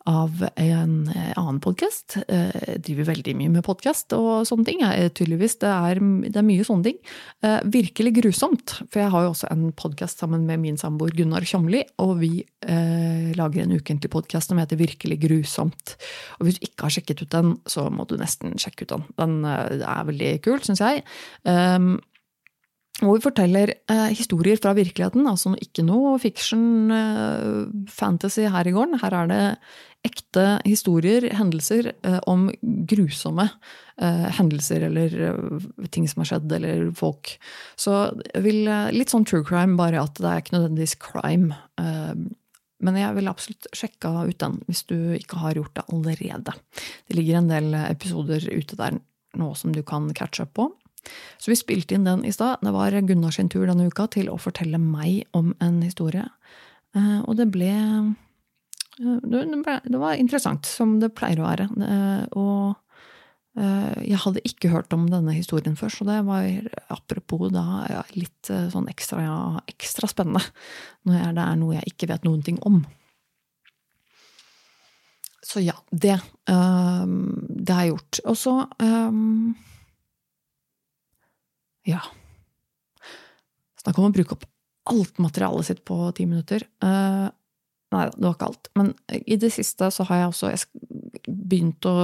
av 0.09 0.41
en 0.55 0.93
eh, 1.13 1.33
annen 1.37 1.59
podkast. 1.61 2.17
Eh, 2.27 2.77
driver 2.81 3.09
veldig 3.11 3.35
mye 3.37 3.51
med 3.53 3.65
podkast 3.65 4.13
og 4.17 4.47
sånne 4.49 4.65
ting. 4.67 4.81
Tydeligvis, 5.15 5.59
det 5.61 5.69
er, 5.69 6.01
det 6.25 6.33
er, 6.33 6.47
mye 6.47 6.65
sånne 6.65 6.87
ting. 6.89 6.97
Eh, 7.45 7.59
virkelig 7.69 8.15
grusomt, 8.17 8.75
for 8.89 9.03
jeg 9.03 9.13
har 9.13 9.25
jo 9.25 9.33
også 9.35 9.51
en 9.53 9.69
podkast 9.77 10.23
sammen 10.23 10.47
med 10.49 10.63
min 10.63 10.79
samboer 10.81 11.13
Gunnar 11.17 11.45
Kjomli, 11.45 11.83
og 12.01 12.15
vi 12.23 12.31
eh, 12.41 13.29
lager 13.37 13.63
en 13.63 13.77
ukentlig 13.77 14.11
podkast 14.13 14.49
som 14.49 14.61
heter 14.61 14.79
Virkelig 14.79 15.19
grusomt. 15.21 15.95
Og 16.39 16.47
hvis 16.47 16.59
du 16.59 16.67
ikke 16.67 16.87
har 16.87 16.95
sjekket 16.97 17.23
ut 17.25 17.33
den, 17.35 17.55
så 17.69 17.87
må 17.93 18.07
du 18.09 18.17
nesten 18.19 18.57
sjekke 18.61 18.87
ut 18.87 18.95
den. 18.95 19.07
Den 19.19 19.39
er 19.45 20.07
veldig 20.09 20.35
kul, 20.45 20.61
syns 20.65 20.81
jeg. 20.81 21.03
Um, 21.45 21.97
hvor 23.07 23.19
vi 23.19 23.23
forteller 23.23 23.71
eh, 23.91 24.09
historier 24.17 24.59
fra 24.59 24.73
virkeligheten, 24.77 25.27
altså 25.29 25.53
ikke 25.61 25.85
noe 25.87 26.17
fiction, 26.21 26.91
eh, 26.91 27.69
fantasy 27.91 28.47
her 28.51 28.67
i 28.67 28.73
gården. 28.75 28.99
Her 29.03 29.15
er 29.21 29.31
det 29.31 29.43
ekte 30.07 30.59
historier, 30.63 31.27
hendelser, 31.35 31.91
eh, 32.07 32.19
om 32.29 32.47
grusomme 32.87 33.49
eh, 33.99 34.27
hendelser 34.37 34.85
eller 34.87 35.15
eh, 35.27 35.65
ting 35.91 36.07
som 36.07 36.23
har 36.23 36.31
skjedd, 36.31 36.51
eller 36.55 36.85
folk. 36.95 37.33
Så 37.79 37.95
vil, 38.39 38.63
litt 38.95 39.11
sånn 39.11 39.27
true 39.27 39.43
crime, 39.47 39.75
bare 39.79 40.03
at 40.03 40.19
det 40.19 40.29
er 40.29 40.43
ikke 40.43 40.55
nødvendigvis 40.55 40.99
crime. 41.03 41.57
Men 42.79 42.95
jeg 42.95 43.15
vil 43.17 43.27
absolutt 43.27 43.67
sjekke 43.75 44.11
ut 44.29 44.39
den, 44.39 44.59
hvis 44.69 44.85
du 44.87 44.95
ikke 45.17 45.41
har 45.41 45.59
gjort 45.59 45.75
det 45.75 45.87
allerede. 45.91 46.55
Det 47.09 47.17
ligger 47.17 47.41
en 47.41 47.51
del 47.51 47.75
episoder 47.81 48.45
ute 48.53 48.79
der 48.79 49.01
nå 49.39 49.51
som 49.59 49.73
du 49.75 49.81
kan 49.83 50.07
catche 50.15 50.47
up 50.47 50.55
på. 50.55 50.69
Så 51.39 51.51
vi 51.51 51.57
spilte 51.59 51.95
inn 51.95 52.07
den 52.07 52.25
i 52.27 52.33
stad. 52.35 52.63
Det 52.65 52.73
var 52.75 52.95
Gunnar 53.01 53.35
sin 53.35 53.49
tur 53.51 53.67
denne 53.69 53.87
uka 53.89 54.07
til 54.11 54.31
å 54.31 54.39
fortelle 54.41 54.81
meg 54.81 55.25
om 55.37 55.53
en 55.63 55.81
historie. 55.85 56.25
Og 56.97 57.35
det 57.37 57.51
ble 57.53 57.71
det 58.99 59.97
var 59.97 60.19
interessant, 60.19 60.65
som 60.67 60.97
det 60.99 61.13
pleier 61.15 61.39
å 61.39 61.47
være. 61.47 61.67
Eh, 61.87 62.23
og 62.35 62.75
eh, 63.55 64.01
jeg 64.09 64.19
hadde 64.25 64.43
ikke 64.47 64.71
hørt 64.73 64.93
om 64.95 65.05
denne 65.07 65.35
historien 65.37 65.77
før, 65.79 65.93
så 65.93 66.07
det 66.07 66.19
var 66.27 66.47
apropos 66.91 67.47
da 67.53 68.03
litt 68.17 68.51
eh, 68.51 68.67
sånn 68.73 68.89
ekstra, 68.91 69.23
ja, 69.23 69.39
ekstra 69.71 70.09
spennende. 70.11 70.43
Når 71.07 71.31
det 71.37 71.45
er 71.45 71.61
noe 71.61 71.77
jeg 71.77 71.93
ikke 71.93 72.11
vet 72.11 72.27
noen 72.27 72.43
ting 72.43 72.59
om. 72.67 72.81
Så 75.49 75.63
ja, 75.63 75.73
det. 75.89 76.19
det 76.45 77.73
har 77.73 77.87
jeg 77.87 77.93
gjort. 77.95 78.19
Og 78.29 78.35
så 78.37 78.51
Ja. 81.87 82.01
Snakk 83.79 83.99
om 83.99 84.09
å 84.09 84.15
bruke 84.15 84.35
opp 84.35 84.47
alt 84.89 85.19
materialet 85.21 85.69
sitt 85.69 85.83
på 85.87 85.97
ti 86.17 86.25
minutter. 86.27 86.65
Nei, 86.81 88.05
det 88.13 88.25
var 88.25 88.35
ikke 88.35 88.49
alt. 88.49 88.69
Men 88.77 88.91
i 89.09 89.37
det 89.39 89.51
siste 89.53 89.89
så 89.93 90.05
har 90.09 90.23
jeg 90.23 90.31
også 90.31 90.51
jeg 90.53 90.65
begynt 91.29 91.85
å 91.89 91.95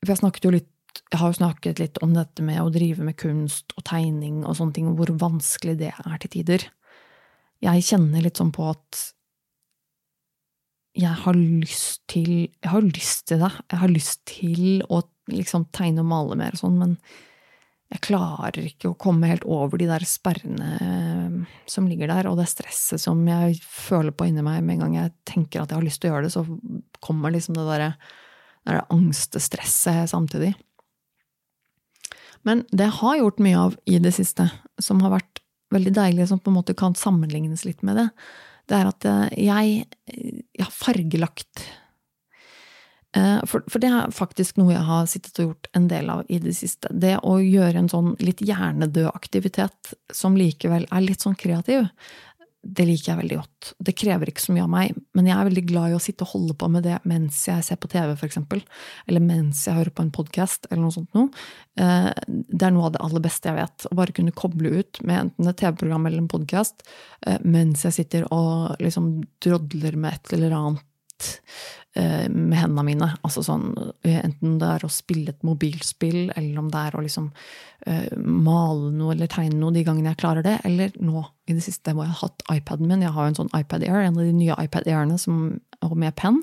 For 0.00 0.12
jeg 0.12 0.20
snakket 0.22 0.46
jo 0.46 0.52
litt 0.54 1.00
Jeg 1.12 1.20
har 1.20 1.30
jo 1.30 1.38
snakket 1.38 1.80
litt 1.82 1.98
om 2.04 2.14
dette 2.14 2.42
med 2.42 2.60
å 2.62 2.70
drive 2.72 3.06
med 3.06 3.18
kunst 3.18 3.74
og 3.76 3.84
tegning 3.86 4.44
og 4.44 4.56
sånne 4.58 4.74
ting, 4.74 4.90
og 4.90 4.98
hvor 4.98 5.12
vanskelig 5.18 5.76
det 5.78 5.92
er 5.94 6.20
til 6.22 6.32
tider. 6.34 6.66
Jeg 7.62 7.86
kjenner 7.86 8.24
litt 8.24 8.40
sånn 8.40 8.52
på 8.54 8.68
at 8.70 9.00
jeg 10.98 11.14
har 11.22 11.36
lyst 11.38 12.02
til 12.10 12.48
Jeg 12.48 12.70
har 12.72 12.82
lyst 12.82 13.26
til 13.30 13.42
det. 13.42 13.50
Jeg 13.70 13.82
har 13.82 13.92
lyst 13.92 14.22
til 14.26 14.82
å 14.90 15.02
liksom 15.30 15.68
tegne 15.74 16.02
og 16.02 16.10
male 16.10 16.38
mer 16.38 16.56
og 16.56 16.62
sånn, 16.64 16.78
men 16.80 16.96
jeg 17.90 18.02
klarer 18.06 18.62
ikke 18.62 18.92
å 18.92 18.98
komme 18.98 19.26
helt 19.26 19.44
over 19.50 19.80
de 19.80 19.88
der 19.90 20.04
sperrene 20.06 20.68
eh, 20.78 21.56
som 21.70 21.88
ligger 21.90 22.10
der, 22.12 22.28
og 22.30 22.38
det 22.38 22.46
stresset 22.50 23.02
som 23.02 23.22
jeg 23.26 23.58
føler 23.64 24.14
på 24.14 24.28
inni 24.28 24.44
meg 24.46 24.62
med 24.62 24.76
en 24.76 24.84
gang 24.84 24.96
jeg 25.00 25.14
tenker 25.26 25.62
at 25.62 25.72
jeg 25.72 25.80
har 25.80 25.86
lyst 25.86 26.02
til 26.02 26.10
å 26.10 26.14
gjøre 26.14 26.28
det, 26.28 26.34
så 26.36 26.44
kommer 27.02 27.34
liksom 27.34 27.58
det 27.58 27.66
derre 27.66 27.92
der 28.68 28.82
angststresset 28.92 30.10
samtidig. 30.12 30.52
Men 32.46 32.62
det 32.70 32.86
jeg 32.86 32.98
har 33.00 33.18
gjort 33.18 33.42
mye 33.42 33.64
av 33.66 33.76
i 33.88 33.98
det 34.02 34.12
siste, 34.16 34.46
som 34.80 35.02
har 35.04 35.16
vært 35.16 35.42
veldig 35.74 35.92
deilig, 35.96 36.28
som 36.30 36.40
på 36.42 36.52
en 36.52 36.58
måte 36.60 36.76
kan 36.78 36.94
sammenlignes 36.98 37.66
litt 37.66 37.82
med 37.86 37.98
det, 37.98 38.08
det 38.70 38.78
er 38.78 38.90
at 38.92 39.06
eh, 39.08 39.38
jeg, 39.50 39.84
jeg 40.06 40.62
har 40.62 40.74
fargelagt 40.74 41.66
for, 43.10 43.64
for, 43.66 43.82
det 43.82 43.88
er 43.90 44.12
faktisk 44.14 44.60
noe 44.60 44.70
jeg 44.70 44.86
har 44.86 45.06
sittet 45.10 45.38
og 45.42 45.48
gjort 45.48 45.68
en 45.74 45.88
del 45.90 46.10
av 46.12 46.20
i 46.30 46.38
det 46.38 46.52
siste. 46.54 46.90
Det 46.94 47.16
å 47.26 47.40
gjøre 47.42 47.82
en 47.82 47.90
sånn 47.90 48.12
litt 48.22 48.38
hjernedød 48.44 49.08
aktivitet 49.10 49.94
som 50.14 50.38
likevel 50.38 50.86
er 50.86 51.02
litt 51.02 51.26
sånn 51.26 51.34
kreativ, 51.34 51.88
det 52.60 52.84
liker 52.84 53.12
jeg 53.12 53.18
veldig 53.22 53.36
godt. 53.38 53.70
Det 53.80 53.94
krever 53.96 54.30
ikke 54.30 54.42
så 54.42 54.52
mye 54.52 54.64
av 54.66 54.72
meg, 54.72 54.96
men 55.16 55.28
jeg 55.28 55.36
er 55.36 55.46
veldig 55.48 55.62
glad 55.70 55.92
i 55.92 55.94
å 55.96 56.02
sitte 56.02 56.26
og 56.26 56.34
holde 56.34 56.56
på 56.60 56.68
med 56.72 56.84
det 56.84 56.98
mens 57.08 57.38
jeg 57.48 57.64
ser 57.64 57.78
på 57.80 57.88
TV, 57.92 58.12
eksempel. 58.26 58.60
Eller 59.08 59.24
mens 59.24 59.62
jeg 59.64 59.78
hører 59.78 59.94
på 59.96 60.04
en 60.04 60.12
podkast, 60.12 60.68
eller 60.68 60.82
noe 60.84 60.94
sånt 60.94 61.16
noe. 61.16 61.30
Eh, 61.80 62.10
det 62.28 62.68
er 62.68 62.74
noe 62.76 62.90
av 62.90 62.94
det 62.96 63.02
aller 63.06 63.24
beste 63.24 63.48
jeg 63.48 63.56
vet. 63.62 63.88
Å 63.88 63.98
bare 64.02 64.16
kunne 64.16 64.36
koble 64.36 64.74
ut 64.76 65.00
med 65.00 65.22
enten 65.22 65.48
et 65.48 65.60
TV-program 65.62 66.06
eller 66.10 66.20
en 66.20 66.30
podkast 66.30 66.84
eh, 67.24 67.40
mens 67.40 67.86
jeg 67.88 67.96
sitter 67.96 68.28
og 68.28 68.76
liksom 68.84 69.14
drodler 69.40 69.96
med 69.96 70.20
et 70.20 70.36
eller 70.36 70.56
annet 70.60 70.86
Eh, 71.20 71.79
med 71.96 72.58
hendene 72.58 72.84
mine. 72.86 73.08
Altså 73.26 73.42
sånn, 73.42 73.72
eh, 74.06 74.20
enten 74.22 74.58
det 74.60 74.68
er 74.76 74.86
å 74.86 74.92
spille 74.92 75.32
et 75.32 75.42
mobilspill, 75.46 76.30
eller 76.36 76.60
om 76.60 76.68
det 76.70 76.84
er 76.86 76.96
å 76.96 77.02
liksom 77.02 77.30
uh, 77.32 78.16
male 78.20 78.92
noe 78.94 79.16
eller 79.16 79.30
tegne 79.30 79.58
noe 79.58 79.74
de 79.74 79.82
gangene 79.86 80.12
jeg 80.12 80.20
klarer 80.22 80.46
det, 80.46 80.56
eller 80.68 80.94
nå 81.02 81.24
i 81.50 81.56
det 81.56 81.64
siste 81.66 81.94
hvor 81.94 82.06
jeg 82.06 82.14
har 82.14 82.28
hatt 82.28 82.46
iPaden 82.54 82.86
min. 82.90 83.02
Jeg 83.02 83.14
har 83.16 83.26
jo 83.26 83.32
en 83.34 83.40
sånn 83.42 83.54
iPad 83.58 83.86
Air, 83.88 84.04
en 84.04 84.18
av 84.18 84.28
de 84.28 84.36
nye 84.36 84.58
iPad 84.66 84.86
Airene 84.86 85.18
som, 85.18 85.42
med 85.90 86.16
penn. 86.20 86.38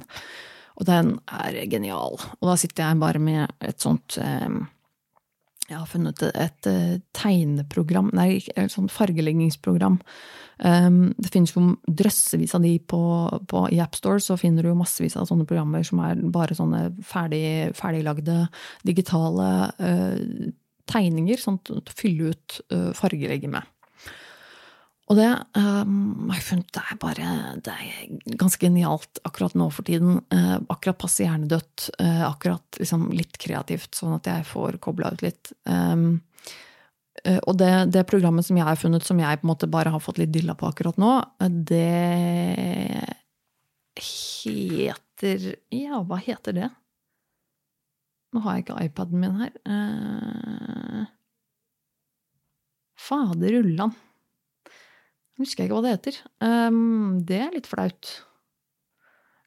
Og 0.77 0.85
den 0.85 1.15
er 1.33 1.63
genial. 1.71 2.19
Og 2.37 2.49
da 2.51 2.57
sitter 2.59 2.83
jeg 2.83 3.01
bare 3.01 3.21
med 3.21 3.47
et 3.65 3.79
sånt 3.81 4.19
um, 4.21 4.65
jeg 5.67 5.77
har 5.77 5.87
funnet 5.91 6.23
et, 6.23 6.67
et 6.67 7.01
tegneprogram, 7.17 8.11
nei, 8.15 8.37
et 8.55 8.71
sånt 8.71 8.93
fargeleggingsprogram 8.93 9.99
Um, 10.57 11.11
det 11.21 11.29
finnes 11.29 11.51
jo 11.53 11.61
drøssevis 11.85 12.55
av 12.57 12.63
de 12.65 12.73
på, 12.81 12.99
på, 13.49 13.63
i 13.73 13.81
AppStore, 13.83 14.21
så 14.23 14.37
finner 14.41 14.65
du 14.65 14.73
massevis 14.77 15.17
av 15.19 15.27
sånne 15.29 15.45
programmer 15.45 15.85
som 15.85 16.01
er 16.01 16.21
bare 16.33 16.57
sånne 16.57 16.87
ferdig, 17.05 17.75
ferdiglagde 17.77 18.39
digitale 18.87 19.49
uh, 19.77 20.47
tegninger, 20.89 21.41
sånn 21.41 21.59
å 21.75 21.81
fylle 21.93 22.33
ut 22.33 22.59
uh, 22.73 22.89
fargelegger 22.97 23.53
med. 23.53 23.69
Og 25.07 25.15
det 25.15 25.27
um, 25.55 26.27
har 26.27 26.35
jeg 26.41 26.45
funnet 26.49 26.71
det 26.75 26.81
er 26.83 26.97
bare 26.99 27.33
det 27.63 27.73
er 27.73 28.37
ganske 28.39 28.59
genialt 28.59 29.21
akkurat 29.27 29.53
nå 29.55 29.69
for 29.71 29.87
tiden. 29.87 30.19
Uh, 30.33 30.57
akkurat 30.73 30.99
passe 30.99 31.23
hjernedødt, 31.23 31.89
uh, 32.01 32.25
akkurat 32.27 32.79
liksom 32.79 33.05
litt 33.15 33.37
kreativt, 33.39 33.93
sånn 33.95 34.17
at 34.17 34.27
jeg 34.27 34.47
får 34.49 34.79
kobla 34.83 35.13
ut 35.15 35.23
litt. 35.23 35.53
Um, 35.63 36.19
uh, 37.23 37.39
og 37.39 37.55
det, 37.61 37.71
det, 37.95 38.03
programmet 38.09 38.47
som 38.47 38.59
jeg 38.59 38.67
har 38.67 38.79
funnet, 38.79 39.07
som 39.07 39.21
jeg 39.23 39.39
på 39.39 39.47
en 39.47 39.51
måte 39.53 39.69
bare 39.71 39.93
har 39.95 40.03
fått 40.03 40.19
litt 40.19 40.33
dilla 40.35 40.57
på 40.59 40.67
akkurat 40.67 40.99
nå, 40.99 41.13
det 41.71 41.85
heter 43.97 45.47
Ja, 45.73 46.01
hva 46.03 46.19
heter 46.21 46.57
det? 46.57 46.67
Nå 48.35 48.43
har 48.43 48.57
jeg 48.57 48.65
ikke 48.65 48.81
iPaden 48.83 49.23
min 49.23 49.39
her. 49.39 49.55
Fader 53.07 53.55
ullan. 53.61 53.95
Husker 55.37 55.63
jeg 55.63 55.69
ikke 55.69 55.77
hva 55.77 55.85
det 55.85 55.95
heter. 55.95 56.17
Um, 56.41 57.19
det 57.27 57.41
er 57.43 57.53
litt 57.53 57.69
flaut. 57.69 58.09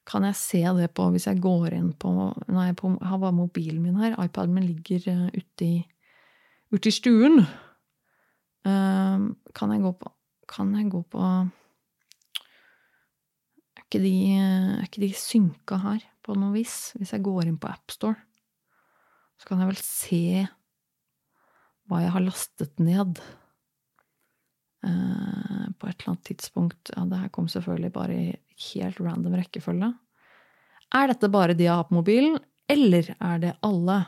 Kan 0.07 0.25
jeg 0.27 0.39
se 0.39 0.61
det 0.79 0.91
på 0.95 1.07
hvis 1.15 1.27
jeg 1.29 1.43
går 1.43 1.75
inn 1.77 1.91
på 1.99 2.11
Nei, 2.51 2.71
jeg 2.71 2.79
har 2.79 3.23
bare 3.23 3.37
mobilen 3.37 3.83
min 3.83 3.99
her. 4.01 4.17
iPaden 4.19 4.55
min 4.55 4.67
ligger 4.67 5.31
ute 5.35 5.67
i 5.67 5.75
ute 6.71 6.91
i 6.91 6.95
stuen. 6.95 7.43
Um, 8.67 9.35
kan 9.57 9.73
jeg 9.75 9.83
gå 9.83 9.95
på 9.99 10.13
Kan 10.51 10.75
jeg 10.77 10.91
gå 10.93 11.01
på 11.09 11.21
Er 11.25 13.87
ikke 13.87 14.03
de, 14.03 14.15
er 14.37 14.83
ikke 14.85 15.03
de 15.03 15.13
synka 15.17 15.79
her 15.83 16.05
på 16.23 16.37
noe 16.39 16.53
vis? 16.55 16.93
Hvis 16.99 17.15
jeg 17.15 17.25
går 17.27 17.49
inn 17.49 17.59
på 17.59 17.71
AppStore, 17.71 18.19
så 19.41 19.49
kan 19.49 19.63
jeg 19.63 19.71
vel 19.73 19.83
se 19.83 20.25
hva 21.89 22.03
jeg 22.05 22.13
har 22.15 22.23
lastet 22.23 22.75
ned. 22.79 23.19
Uh, 24.87 25.60
på 25.79 25.89
et 25.89 25.97
eller 25.99 26.15
annet 26.15 26.29
tidspunkt. 26.31 26.93
Ja, 26.95 27.05
det 27.09 27.21
her 27.23 27.33
kom 27.35 27.49
selvfølgelig 27.51 27.93
bare 27.95 28.17
i 28.17 28.31
helt 28.71 29.01
random 29.01 29.37
rekkefølge. 29.39 29.93
Er 30.97 31.11
dette 31.11 31.31
bare 31.31 31.55
de 31.55 31.69
jeg 31.69 31.77
har 31.79 31.87
på 31.89 31.99
mobilen, 32.01 32.39
eller 32.71 33.15
er 33.19 33.43
det 33.43 33.57
alle 33.67 34.01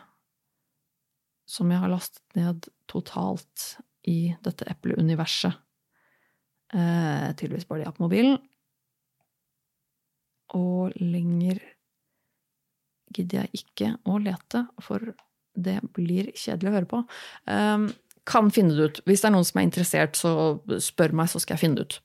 som 1.49 1.71
jeg 1.71 1.83
har 1.83 1.91
lastet 1.93 2.39
ned 2.39 2.69
totalt 2.91 3.67
i 4.09 4.33
dette 4.43 4.67
epleuniverset. 4.71 5.55
Eh, 6.73 7.29
tydeligvis 7.37 7.69
bare 7.69 7.83
de 7.83 7.89
har 7.91 7.97
på 7.97 8.07
mobilen. 8.07 8.39
Og 10.57 10.95
lenger 11.01 11.61
gidder 13.13 13.43
jeg 13.43 13.63
ikke 13.63 13.93
å 14.09 14.17
lete, 14.23 14.65
for 14.81 15.13
det 15.53 15.79
blir 15.93 16.33
kjedelig 16.33 16.71
å 16.71 16.77
høre 16.79 16.91
på. 16.91 17.03
Eh, 17.53 17.87
kan 18.29 18.51
finne 18.55 18.77
det 18.77 18.89
ut. 18.89 19.03
Hvis 19.09 19.23
det 19.23 19.31
er 19.31 19.35
noen 19.35 19.47
som 19.47 19.61
er 19.61 19.69
interessert, 19.69 20.19
så 20.19 20.33
spør 20.83 21.15
meg, 21.19 21.31
så 21.33 21.43
skal 21.43 21.57
jeg 21.57 21.65
finne 21.65 21.81
det 21.81 21.89
ut. 21.89 22.01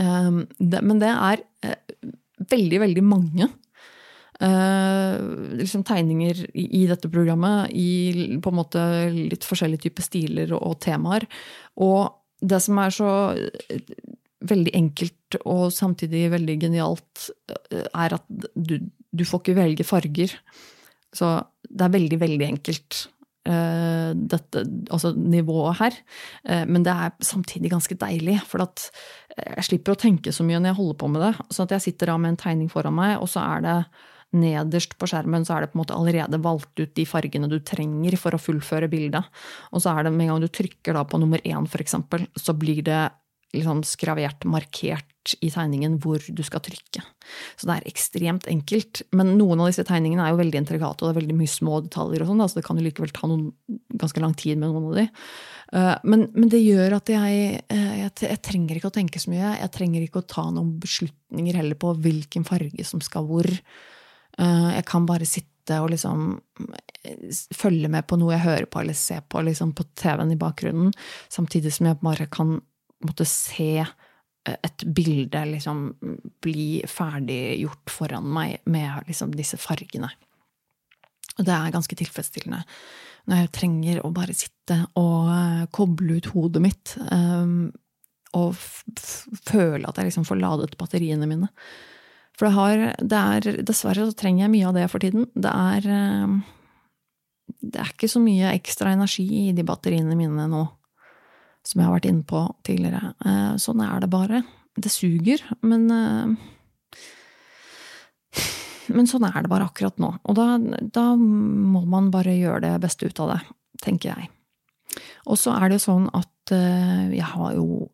Eh, 0.00 0.30
det, 0.58 0.84
men 0.86 1.02
det 1.02 1.10
er 1.12 1.42
eh, 1.66 2.06
veldig, 2.52 2.84
veldig 2.86 3.06
mange 3.06 3.50
Uh, 4.40 5.20
liksom 5.58 5.82
tegninger 5.84 6.38
i, 6.56 6.86
dette 6.88 7.10
programmet 7.12 7.74
i 7.76 8.38
på 8.40 8.48
en 8.48 8.56
måte 8.56 8.80
litt 9.12 9.44
forskjellige 9.44 9.84
typer 9.84 10.06
stiler 10.06 10.54
og, 10.56 10.78
temaer. 10.80 11.26
Og 11.84 12.08
det 12.40 12.62
som 12.64 12.80
er 12.80 12.94
så 12.96 13.10
eh, 13.36 13.82
veldig 14.48 14.72
enkelt 14.78 15.36
og 15.42 15.66
samtidig 15.76 16.30
veldig 16.32 16.56
genialt, 16.62 17.26
er 17.68 18.16
at 18.16 18.24
du, 18.56 18.78
du, 18.80 19.26
får 19.28 19.42
ikke 19.42 19.58
velge 19.60 19.84
farger. 19.84 20.32
Så 21.12 21.34
det 21.68 21.84
er 21.84 21.96
veldig, 21.98 22.22
veldig 22.24 22.48
enkelt. 22.48 23.02
Uh, 23.48 24.12
dette, 24.12 24.66
altså 24.92 25.14
nivået 25.16 25.78
her. 25.78 25.94
men 26.68 26.84
det 26.84 26.92
er 26.92 27.14
samtidig 27.24 27.70
ganske 27.72 27.96
deilig, 27.96 28.34
for 28.44 28.60
at 28.66 28.90
jeg 29.38 29.64
slipper 29.64 29.94
å 29.94 30.00
tenke 30.00 30.32
så 30.34 30.44
mye 30.44 30.58
når 30.60 30.74
jeg 30.74 30.78
holder 30.80 30.98
på 31.00 31.08
med 31.08 31.24
det. 31.24 31.32
Så 31.48 31.64
at 31.64 31.72
jeg 31.72 31.86
sitter 31.86 32.12
da 32.12 32.18
med 32.20 32.34
en 32.34 32.40
tegning 32.42 32.68
foran 32.68 32.98
meg, 32.98 33.16
og 33.16 33.30
så 33.32 33.40
er 33.40 33.64
det 33.64 33.76
nederst 34.36 34.94
på 34.98 35.08
skjermen 35.10 35.44
så 35.46 35.56
er 35.56 35.64
det 35.64 35.72
på 35.72 35.78
en 35.78 35.82
måte 35.82 35.96
allerede 35.96 36.38
valgt 36.42 36.78
ut 36.78 36.92
de 36.94 37.06
fargene 37.08 37.50
du 37.50 37.58
trenger 37.66 38.14
for 38.20 38.34
å 38.34 38.40
fullføre 38.40 38.90
bildet. 38.90 39.26
Og 39.74 39.82
så 39.82 39.94
er 39.94 40.06
det 40.06 40.14
med 40.14 40.28
en 40.28 40.34
gang 40.34 40.44
du 40.44 40.50
trykker 40.54 40.96
da 40.96 41.04
på 41.08 41.18
nummer 41.20 41.42
én, 41.42 41.66
f.eks., 41.66 41.96
så 42.38 42.54
blir 42.58 42.84
det 42.86 43.02
liksom 43.54 43.82
skravert, 43.86 44.44
markert 44.48 45.34
i 45.44 45.50
tegningen 45.52 45.98
hvor 46.00 46.22
du 46.22 46.42
skal 46.46 46.62
trykke. 46.64 47.02
Så 47.60 47.68
det 47.68 47.76
er 47.76 47.88
ekstremt 47.90 48.48
enkelt. 48.50 49.02
Men 49.16 49.34
noen 49.38 49.60
av 49.60 49.70
disse 49.70 49.84
tegningene 49.86 50.24
er 50.24 50.32
jo 50.32 50.40
veldig 50.40 50.60
intrikate, 50.62 51.02
og 51.02 51.10
det 51.10 51.12
er 51.12 51.20
veldig 51.20 51.38
mye 51.40 51.52
små 51.52 51.80
detaljer, 51.84 52.24
og 52.24 52.30
sånn, 52.30 52.44
så 52.48 52.60
det 52.60 52.66
kan 52.66 52.80
jo 52.80 52.86
likevel 52.86 53.12
ta 53.14 53.28
noen, 53.30 53.50
ganske 54.00 54.22
lang 54.22 54.36
tid 54.38 54.60
med 54.60 54.72
noen 54.72 54.88
av 54.90 54.98
de. 55.00 55.06
Eh, 55.72 55.92
men, 56.04 56.26
men 56.34 56.50
det 56.52 56.62
gjør 56.62 56.98
at 56.98 57.12
jeg, 57.12 57.60
eh, 57.70 57.92
jeg, 58.00 58.14
jeg, 58.26 58.42
trenger 58.46 58.80
ikke 58.80 58.90
å 58.90 58.96
tenke 58.96 59.22
så 59.22 59.32
mye. 59.32 59.54
Jeg 59.60 59.74
trenger 59.76 60.06
ikke 60.06 60.22
å 60.22 60.30
ta 60.36 60.46
noen 60.50 60.74
beslutninger 60.82 61.60
heller 61.60 61.78
på 61.80 61.94
hvilken 62.06 62.46
farge 62.48 62.86
som 62.88 63.02
skal 63.04 63.28
hvor. 63.28 63.50
Eh, 63.50 64.70
jeg 64.78 64.86
kan 64.88 65.06
bare 65.10 65.28
sitte 65.28 65.76
og 65.78 65.92
liksom 65.92 66.40
følge 67.54 67.88
med 67.92 68.02
på 68.08 68.16
noe 68.18 68.32
jeg 68.34 68.42
hører 68.42 68.66
på 68.66 68.80
eller 68.80 68.96
ser 68.98 69.20
på 69.30 69.40
liksom 69.46 69.70
på 69.76 69.84
TV-en 69.96 70.32
i 70.34 70.40
bakgrunnen, 70.40 70.90
samtidig 71.32 71.70
som 71.76 71.86
jeg 71.88 72.00
bare 72.02 72.26
kan 72.32 72.58
måtte 73.06 73.26
se 73.28 73.72
eh, 73.80 74.56
et 74.56 74.84
bilde 74.84 75.44
liksom 75.52 75.84
bli 76.44 76.82
ferdiggjort 76.88 77.92
foran 77.92 78.26
meg 78.32 78.58
med 78.70 79.08
liksom 79.08 79.34
disse 79.36 79.60
fargene. 79.60 80.10
Og 81.38 81.46
det 81.46 81.54
er 81.54 81.76
ganske 81.76 81.96
tilfredsstillende 81.96 82.64
når 83.30 83.42
jeg 83.42 83.52
trenger 83.54 84.00
å 84.02 84.10
bare 84.16 84.34
sitte 84.34 84.78
og 84.98 85.28
koble 85.76 86.16
ut 86.18 86.30
hodet 86.32 86.62
mitt 86.64 86.94
um, 87.12 87.68
og 88.34 88.56
føle 88.56 89.86
at 89.86 89.98
jeg 90.00 90.08
liksom 90.08 90.24
får 90.26 90.40
ladet 90.40 90.78
batteriene 90.80 91.28
mine. 91.28 91.50
For 92.38 92.48
det 92.48 92.54
har 92.56 92.84
det 92.96 93.20
er, 93.20 93.60
Dessverre 93.66 94.08
så 94.08 94.16
trenger 94.16 94.46
jeg 94.46 94.54
mye 94.54 94.70
av 94.70 94.78
det 94.78 94.86
for 94.90 95.04
tiden. 95.04 95.28
Det 95.36 95.52
er 95.52 95.88
um, 96.24 96.40
det 97.60 97.80
er 97.82 97.90
ikke 97.92 98.08
så 98.10 98.22
mye 98.22 98.52
ekstra 98.54 98.94
energi 98.94 99.26
i 99.48 99.54
de 99.56 99.64
batteriene 99.66 100.16
mine 100.18 100.46
nå, 100.50 100.62
som 101.66 101.80
jeg 101.80 101.88
har 101.88 101.96
vært 101.96 102.08
inne 102.10 102.26
på 102.26 102.42
tidligere. 102.66 103.12
Eh, 103.24 103.52
sånn 103.60 103.82
er 103.84 104.00
det 104.02 104.10
bare. 104.12 104.42
Det 104.80 104.92
suger, 104.92 105.44
men 105.66 105.90
eh, 105.94 106.48
Men 108.90 109.06
sånn 109.06 109.22
er 109.22 109.44
det 109.44 109.50
bare 109.50 109.68
akkurat 109.68 110.00
nå. 110.02 110.08
Og 110.26 110.34
da, 110.34 110.56
da 110.90 111.12
må 111.14 111.84
man 111.86 112.08
bare 112.10 112.32
gjøre 112.34 112.64
det 112.64 112.72
beste 112.82 113.06
ut 113.06 113.20
av 113.22 113.28
det, 113.30 113.40
tenker 113.84 114.10
jeg. 114.10 114.30
Og 115.30 115.38
så 115.38 115.54
er 115.54 115.68
det 115.70 115.78
jo 115.78 115.84
sånn 115.84 116.08
at 116.10 116.54
eh, 116.56 117.12
jeg 117.14 117.28
har 117.36 117.54
jo 117.54 117.86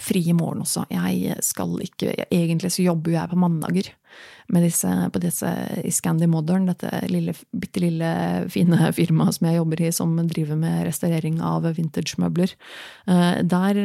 fri 0.00 0.22
i 0.30 0.34
morgen 0.36 0.64
også. 0.64 0.86
Jeg 0.90 1.36
skal 1.44 1.76
ikke 1.84 2.12
Egentlig 2.26 2.72
så 2.74 2.82
jobber 2.84 3.14
jeg 3.14 3.30
på 3.30 3.38
mandager 3.38 3.90
disse, 4.64 4.90
på 5.14 5.20
disse 5.22 5.50
i 5.86 5.90
Scandi 5.94 6.26
Modern, 6.30 6.66
dette 6.68 6.90
lille, 7.10 7.34
bitte 7.54 7.82
lille 7.82 8.10
fine 8.52 8.90
firmaet 8.96 9.38
som 9.38 9.48
jeg 9.48 9.58
jobber 9.58 9.82
i, 9.82 9.90
som 9.94 10.14
driver 10.28 10.58
med 10.60 10.84
restaurering 10.88 11.40
av 11.42 11.66
vintage-møbler. 11.78 12.54
Eh, 13.06 13.42
der 13.42 13.82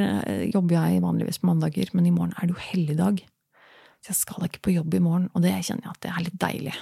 jobber 0.52 0.80
jeg 0.80 1.04
vanligvis 1.06 1.42
på 1.42 1.52
mandager, 1.52 1.92
men 1.94 2.10
i 2.10 2.14
morgen 2.14 2.36
er 2.38 2.48
det 2.48 2.56
jo 2.58 2.68
helligdag. 2.72 3.26
Så 4.00 4.14
jeg 4.14 4.22
skal 4.22 4.48
ikke 4.48 4.64
på 4.68 4.78
jobb 4.78 4.96
i 4.96 5.04
morgen, 5.04 5.30
og 5.34 5.44
det 5.44 5.58
kjenner 5.58 5.90
jeg 5.90 5.96
at 5.96 6.04
det 6.06 6.14
er 6.14 6.26
litt 6.26 6.42
deilig. 6.42 6.78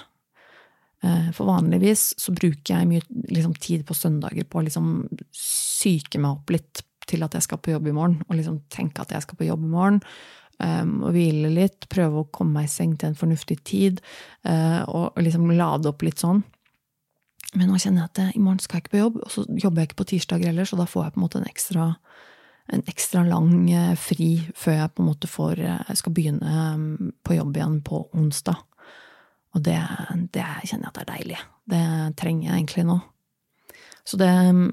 Eh, 1.06 1.30
for 1.34 1.46
vanligvis 1.46 2.10
så 2.18 2.34
bruker 2.34 2.74
jeg 2.74 2.90
mye 2.90 3.04
liksom, 3.30 3.54
tid 3.62 3.84
på 3.86 3.94
søndager 3.94 4.46
på 4.50 4.60
å 4.60 4.66
liksom 4.66 4.92
psyke 5.30 6.18
meg 6.18 6.40
opp 6.40 6.54
litt 6.54 6.82
til 7.08 7.24
at 7.26 7.34
jeg 7.36 7.46
skal 7.46 7.60
på 7.62 7.72
jobb 7.74 7.88
i 7.90 7.94
morgen, 7.96 8.20
og 8.28 8.36
liksom 8.38 8.60
tenke 8.72 9.02
at 9.02 9.14
jeg 9.14 9.24
skal 9.24 9.38
på 9.38 9.48
jobb 9.48 9.64
i 9.64 9.72
morgen. 9.72 10.02
Um, 10.58 11.04
og 11.06 11.12
hvile 11.14 11.52
litt, 11.54 11.86
prøve 11.86 12.24
å 12.24 12.28
komme 12.34 12.58
meg 12.58 12.66
i 12.66 12.72
seng 12.72 12.96
til 12.98 13.12
en 13.12 13.18
fornuftig 13.18 13.60
tid, 13.68 14.00
uh, 14.48 14.82
og, 14.90 15.20
liksom 15.22 15.52
lade 15.54 15.90
opp 15.90 16.02
litt 16.02 16.18
sånn. 16.18 16.42
Men 17.54 17.70
nå 17.70 17.78
kjenner 17.78 18.04
jeg 18.04 18.10
at 18.10 18.36
i 18.36 18.42
morgen 18.42 18.58
skal 18.60 18.78
jeg 18.80 18.86
ikke 18.88 18.96
på 18.96 19.04
jobb, 19.04 19.20
og 19.22 19.30
så 19.32 19.44
jobber 19.54 19.80
jeg 19.80 19.90
ikke 19.90 20.00
på 20.02 20.08
tirsdager 20.12 20.50
heller, 20.50 20.66
så 20.68 20.80
da 20.80 20.88
får 20.90 21.06
jeg 21.06 21.14
på 21.14 21.20
en 21.20 21.24
måte 21.24 21.38
en 21.38 21.46
ekstra, 21.48 21.86
en 22.74 22.82
ekstra 22.90 23.22
lang 23.28 23.52
uh, 23.70 23.94
fri 24.00 24.32
før 24.58 24.80
jeg 24.80 24.94
på 24.96 25.04
en 25.04 25.10
måte 25.12 25.30
får, 25.30 25.62
skal 26.00 26.16
begynne 26.16 26.64
um, 26.74 27.12
på 27.22 27.38
jobb 27.38 27.60
igjen 27.60 27.78
på 27.86 28.02
onsdag. 28.18 28.58
Og 29.56 29.62
det, 29.64 29.78
det 30.34 30.44
kjenner 30.66 30.88
jeg 30.88 30.90
at 30.90 31.00
er 31.04 31.10
deilig. 31.12 31.38
Det 31.70 31.86
trenger 32.18 32.50
jeg 32.50 32.58
egentlig 32.58 32.88
nå. 32.90 32.98
Så 34.08 34.18
det 34.20 34.28
um, 34.50 34.68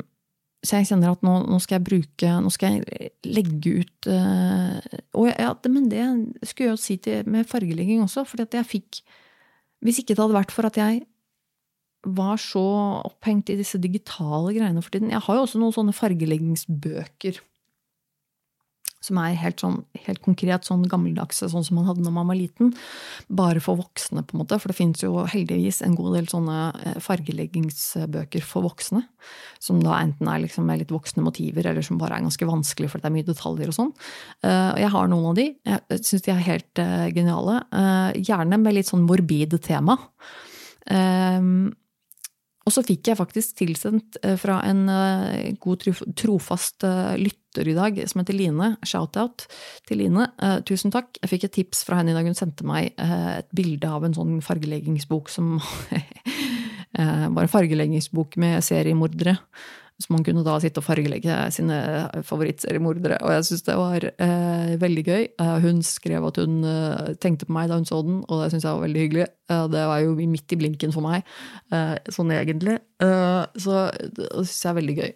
så 0.66 0.80
jeg 0.80 0.90
kjenner 0.90 1.14
at 1.14 1.24
nå, 1.26 1.34
nå, 1.46 1.60
skal 1.62 1.78
jeg 1.78 1.86
bruke 1.86 2.36
Nå 2.42 2.52
skal 2.54 2.78
jeg 2.80 3.12
legge 3.28 3.74
ut 3.82 4.10
uh, 4.10 4.80
Og 5.18 5.30
ja, 5.30 5.52
men 5.70 5.90
det 5.92 6.04
skulle 6.50 6.72
jeg 6.72 6.74
jo 6.74 6.82
si 6.82 6.98
til, 7.02 7.28
med 7.30 7.48
fargelegging 7.50 8.02
også, 8.04 8.26
fordi 8.28 8.48
at 8.48 8.58
jeg 8.60 8.72
fikk 8.72 9.02
Hvis 9.86 10.02
ikke 10.02 10.16
det 10.16 10.24
hadde 10.24 10.40
vært 10.40 10.56
for 10.56 10.70
at 10.70 10.80
jeg 10.82 11.04
var 12.06 12.38
så 12.38 12.62
opphengt 13.08 13.50
i 13.50 13.58
disse 13.58 13.80
digitale 13.82 14.54
greiene 14.54 14.82
for 14.82 14.94
tiden 14.94 15.14
Jeg 15.14 15.24
har 15.26 15.38
jo 15.38 15.46
også 15.46 15.62
noen 15.62 15.76
sånne 15.76 15.96
fargeleggingsbøker 15.98 17.42
som 19.06 19.20
er 19.22 19.38
helt, 19.40 19.62
sånn, 19.62 19.80
helt 20.06 20.22
konkret 20.26 20.68
sånn 20.68 20.86
gammeldagse, 20.90 21.50
sånn 21.52 21.66
som 21.66 21.80
man 21.80 21.88
hadde 21.90 22.04
når 22.06 22.16
man 22.16 22.32
var 22.32 22.40
liten. 22.40 22.72
Bare 23.30 23.62
for 23.64 23.80
voksne, 23.80 24.24
på 24.26 24.36
en 24.36 24.42
måte. 24.42 24.60
For 24.62 24.72
det 24.72 24.78
fins 24.78 25.04
jo 25.06 25.26
heldigvis 25.32 25.82
en 25.86 25.98
god 25.98 26.18
del 26.18 26.30
sånne 26.32 26.58
eh, 26.82 26.98
fargeleggingsbøker 27.04 28.46
for 28.46 28.66
voksne. 28.66 29.04
Som 29.64 29.82
da 29.84 30.00
enten 30.02 30.30
er 30.32 30.44
liksom 30.44 30.68
med 30.70 30.82
litt 30.82 30.94
voksne 30.94 31.24
motiver, 31.26 31.70
eller 31.70 31.86
som 31.86 32.02
bare 32.02 32.20
er 32.20 32.26
ganske 32.26 32.50
vanskelig 32.50 32.92
fordi 32.92 33.06
det 33.06 33.12
er 33.12 33.16
mye 33.20 33.30
detaljer 33.30 33.72
og 33.72 33.80
sånn. 33.80 33.96
Eh, 34.46 34.74
jeg 34.84 34.92
har 34.98 35.10
noen 35.12 35.32
av 35.32 35.40
de. 35.40 35.48
Jeg 35.70 36.04
syns 36.10 36.28
de 36.28 36.36
er 36.36 36.46
helt 36.50 36.84
eh, 36.84 37.08
geniale. 37.16 37.62
Gjerne 38.18 38.62
med 38.62 38.78
litt 38.78 38.92
sånn 38.92 39.06
morbide 39.08 39.62
tema. 39.64 39.98
Og 42.66 42.74
så 42.74 42.82
fikk 42.82 43.12
jeg 43.12 43.20
faktisk 43.20 43.60
tilsendt 43.60 44.18
fra 44.42 44.60
en 44.66 44.88
god, 45.62 45.84
trofast 46.18 46.82
lytter 47.22 47.46
lytter 47.56 47.72
i 47.72 47.76
dag, 47.76 48.10
som 48.10 48.22
heter 48.22 48.36
Line. 48.36 48.76
Shout-out 48.84 49.48
til 49.88 49.98
Line. 50.00 50.28
Tusen 50.66 50.92
takk. 50.92 51.18
Jeg 51.22 51.30
fikk 51.30 51.46
et 51.46 51.56
tips 51.56 51.86
fra 51.86 52.00
henne 52.00 52.12
i 52.12 52.16
dag. 52.16 52.26
Hun 52.26 52.36
sendte 52.36 52.66
meg 52.68 52.94
et 52.98 53.48
bilde 53.56 53.88
av 53.88 54.04
en 54.04 54.14
sånn 54.14 54.42
fargeleggingsbok 54.44 55.30
som 55.30 55.60
var 57.36 57.42
en 57.42 57.52
fargeleggingsbok 57.52 58.38
med 58.38 58.64
seriemordere. 58.64 59.38
Så 59.96 60.12
man 60.12 60.26
kunne 60.28 60.44
da 60.44 60.58
sitte 60.60 60.82
og 60.82 60.86
fargelegge 60.90 61.36
sine 61.56 61.76
favorittseriemordere. 62.28 63.22
Og 63.24 63.32
jeg 63.32 63.46
syns 63.48 63.64
det 63.64 63.78
var 63.80 64.06
eh, 64.12 64.74
veldig 64.82 65.04
gøy. 65.08 65.28
Eh, 65.40 65.54
hun 65.64 65.80
skrev 65.88 66.28
at 66.28 66.40
hun 66.42 66.58
eh, 66.68 67.14
tenkte 67.24 67.48
på 67.48 67.56
meg 67.56 67.72
da 67.72 67.80
hun 67.80 67.88
så 67.88 68.02
den, 68.04 68.18
og 68.28 68.44
det 68.44 68.50
syns 68.52 68.68
jeg 68.68 68.76
var 68.76 68.84
veldig 68.84 69.06
hyggelig. 69.06 69.28
det 69.72 69.84
var 69.88 70.02
jo 70.04 70.16
midt 70.18 70.52
i 70.52 70.58
blinken 70.60 70.92
for 70.92 71.06
meg, 71.06 71.22
sånn 72.12 72.34
egentlig. 72.34 72.80
så 73.00 73.86
det 73.94 74.32
syns 74.34 74.64
jeg 74.64 74.72
er 74.72 74.80
veldig 74.82 74.98
gøy. 74.98 75.14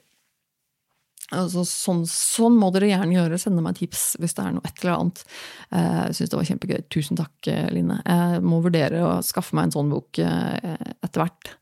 Altså, 1.35 1.61
sånn, 1.67 2.05
sånn, 2.09 2.55
må 2.57 2.71
dere 2.73 2.89
gjerne 2.89 3.13
gjøre. 3.13 3.37
Sende 3.41 3.61
meg 3.61 3.77
tips 3.77 4.15
hvis 4.21 4.33
det 4.37 4.45
er 4.45 4.55
noe 4.55 4.65
et 4.65 4.81
eller 4.81 4.95
annet. 4.95 5.21
Eh, 5.69 5.99
jeg 6.09 6.17
syns 6.17 6.31
det 6.31 6.39
var 6.39 6.47
kjempegøy. 6.49 6.79
Tusen 6.95 7.19
takk, 7.19 7.35
eh, 7.51 7.67
Line. 7.75 7.99
Jeg 8.01 8.41
må 8.45 8.61
vurdere 8.65 9.03
å 9.05 9.11
skaffe 9.25 9.57
meg 9.57 9.69
en 9.69 9.75
sånn 9.77 9.93
bok 9.93 10.21
eh, 10.23 10.73
etter 11.05 11.21
hvert. 11.21 11.53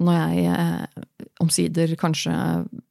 Når 0.00 0.16
jeg 0.16 1.19
omsider 1.40 1.92
kanskje 2.00 2.32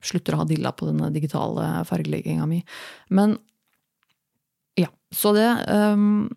slutter 0.04 0.36
å 0.36 0.42
ha 0.42 0.48
dilla 0.50 0.72
på 0.76 0.90
denne 0.90 1.12
digitale 1.14 1.84
fargelegginga 1.90 2.48
mi. 2.50 2.62
Men 3.14 3.38
ja, 4.80 4.90
så 5.16 5.34
det 5.36 5.50
um, 5.68 6.30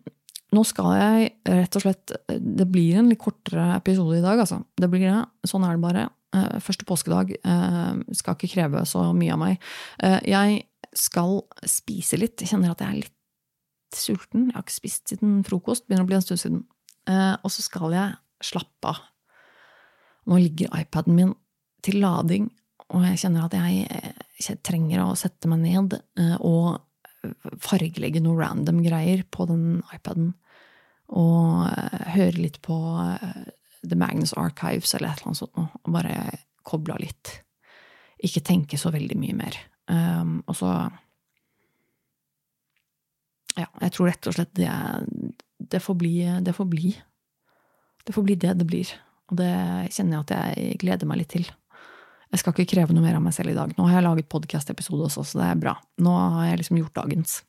Nå 0.53 0.61
skal 0.69 0.91
jeg 0.99 1.29
rett 1.49 1.75
og 1.79 1.81
slett 1.81 2.11
Det 2.29 2.65
blir 2.69 2.99
en 2.99 3.07
litt 3.09 3.21
kortere 3.21 3.71
episode 3.79 4.19
i 4.19 4.25
dag, 4.25 4.37
altså. 4.43 4.59
Det 4.77 4.89
blir 4.91 5.07
det. 5.07 5.21
Sånn 5.49 5.65
er 5.65 5.77
det 5.77 5.81
bare. 5.81 6.03
Uh, 6.33 6.59
første 6.61 6.85
påskedag 6.89 7.33
uh, 7.41 7.97
skal 8.13 8.37
ikke 8.37 8.51
kreve 8.55 8.83
så 8.89 9.07
mye 9.17 9.33
av 9.33 9.41
meg. 9.41 9.65
Uh, 10.01 10.19
jeg 10.29 10.63
skal 10.97 11.39
spise 11.65 12.19
litt. 12.21 12.37
Jeg 12.41 12.53
kjenner 12.53 12.73
at 12.73 12.83
jeg 12.85 12.89
er 12.91 12.99
litt 13.01 13.97
sulten. 13.97 14.47
Jeg 14.51 14.57
har 14.57 14.65
ikke 14.65 14.77
spist 14.77 15.09
siden 15.09 15.41
frokost. 15.47 15.87
Begynner 15.87 16.05
å 16.05 16.11
bli 16.11 16.19
en 16.19 16.25
stund 16.25 16.41
siden. 16.41 16.61
Og 17.43 17.49
så 17.51 17.65
skal 17.65 17.93
jeg 17.93 18.45
slappe 18.45 18.93
av. 18.93 19.01
Nå 20.29 20.37
ligger 20.39 20.71
iPaden 20.79 21.17
min 21.17 21.33
til 21.83 21.99
lading, 22.03 22.47
og 22.93 23.05
jeg 23.07 23.19
kjenner 23.23 23.47
at 23.47 23.55
jeg 23.57 24.57
trenger 24.65 25.03
å 25.03 25.13
sette 25.17 25.49
meg 25.51 25.63
ned 25.63 25.95
og 26.39 26.81
fargelegge 27.63 28.21
noe 28.23 28.37
random 28.41 28.81
greier 28.83 29.23
på 29.31 29.47
den 29.49 29.81
iPaden. 29.95 30.33
Og 31.13 31.67
høre 32.13 32.37
litt 32.37 32.59
på 32.65 32.75
The 33.83 33.97
Magnus 33.99 34.33
Archives 34.39 34.93
eller 34.95 35.11
et 35.11 35.21
eller 35.21 35.31
annet 35.31 35.41
sånt 35.41 35.59
og 35.63 35.93
bare 35.93 36.17
kobla 36.67 36.97
litt. 37.01 37.31
Ikke 38.23 38.43
tenke 38.45 38.79
så 38.79 38.91
veldig 38.93 39.17
mye 39.19 39.37
mer. 39.37 39.57
Um, 39.87 40.37
og 40.47 40.55
så 40.55 40.73
Ja, 43.53 43.67
jeg 43.83 43.91
tror 43.93 44.07
rett 44.09 44.27
og 44.29 44.33
slett 44.33 44.53
det, 44.57 44.69
det, 45.59 45.81
får 45.83 45.95
bli, 45.99 46.13
det 46.41 46.55
får 46.57 46.65
bli 46.71 46.93
Det 48.07 48.13
får 48.15 48.23
bli 48.25 48.35
det 48.39 48.53
det 48.57 48.65
blir. 48.65 48.93
Og 49.29 49.37
det 49.37 49.51
kjenner 49.93 50.17
jeg 50.17 50.23
at 50.23 50.33
jeg 50.33 50.79
gleder 50.81 51.09
meg 51.09 51.21
litt 51.21 51.33
til. 51.35 51.45
Jeg 52.33 52.41
skal 52.41 52.55
ikke 52.55 52.71
kreve 52.73 52.95
noe 52.95 53.05
mer 53.05 53.19
av 53.19 53.21
meg 53.21 53.35
selv 53.35 53.53
i 53.53 53.57
dag. 53.57 53.73
Nå 53.77 53.85
har 53.85 53.99
jeg 53.99 54.07
laget 54.07 54.29
podkast-episode 54.33 55.05
også, 55.05 55.21
så 55.29 55.37
det 55.37 55.49
er 55.51 55.59
bra. 55.61 55.75
Nå 56.01 56.13
har 56.17 56.47
jeg 56.49 56.63
liksom 56.63 56.79
gjort 56.79 56.95
dagens. 57.03 57.43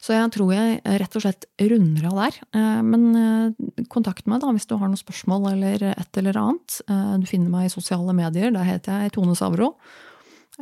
Så 0.00 0.14
jeg 0.14 0.30
tror 0.32 0.52
jeg 0.54 0.78
rett 1.02 1.16
og 1.18 1.24
slett 1.24 1.44
runder 1.60 2.06
av 2.08 2.20
der. 2.20 2.38
Eh, 2.56 2.80
men 2.86 3.06
eh, 3.20 3.84
kontakt 3.92 4.28
meg 4.30 4.40
da 4.40 4.52
hvis 4.54 4.68
du 4.70 4.76
har 4.76 4.88
noen 4.88 5.00
spørsmål 5.00 5.50
eller 5.52 5.88
et 5.90 6.20
eller 6.20 6.38
annet. 6.40 6.78
Eh, 6.86 7.12
du 7.20 7.26
finner 7.28 7.52
meg 7.52 7.68
i 7.68 7.74
sosiale 7.74 8.14
medier. 8.16 8.52
Der 8.54 8.68
heter 8.68 9.04
jeg 9.04 9.16
Tone 9.16 9.36
Savro. 9.36 9.74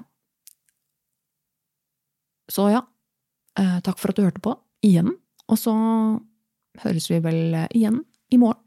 Så 2.50 2.70
ja. 2.70 2.80
takk 3.84 3.98
for 4.00 4.12
at 4.12 4.16
du 4.16 4.24
hørte 4.24 4.42
på. 4.42 4.54
Igjen. 4.86 5.12
Og 5.50 5.60
så 5.60 5.74
høres 6.84 7.10
vi 7.10 7.20
vel 7.20 7.66
igjen 7.68 8.00
i 8.32 8.40
morgen. 8.40 8.62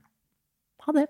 Ha 0.85 0.93
det. 0.99 1.07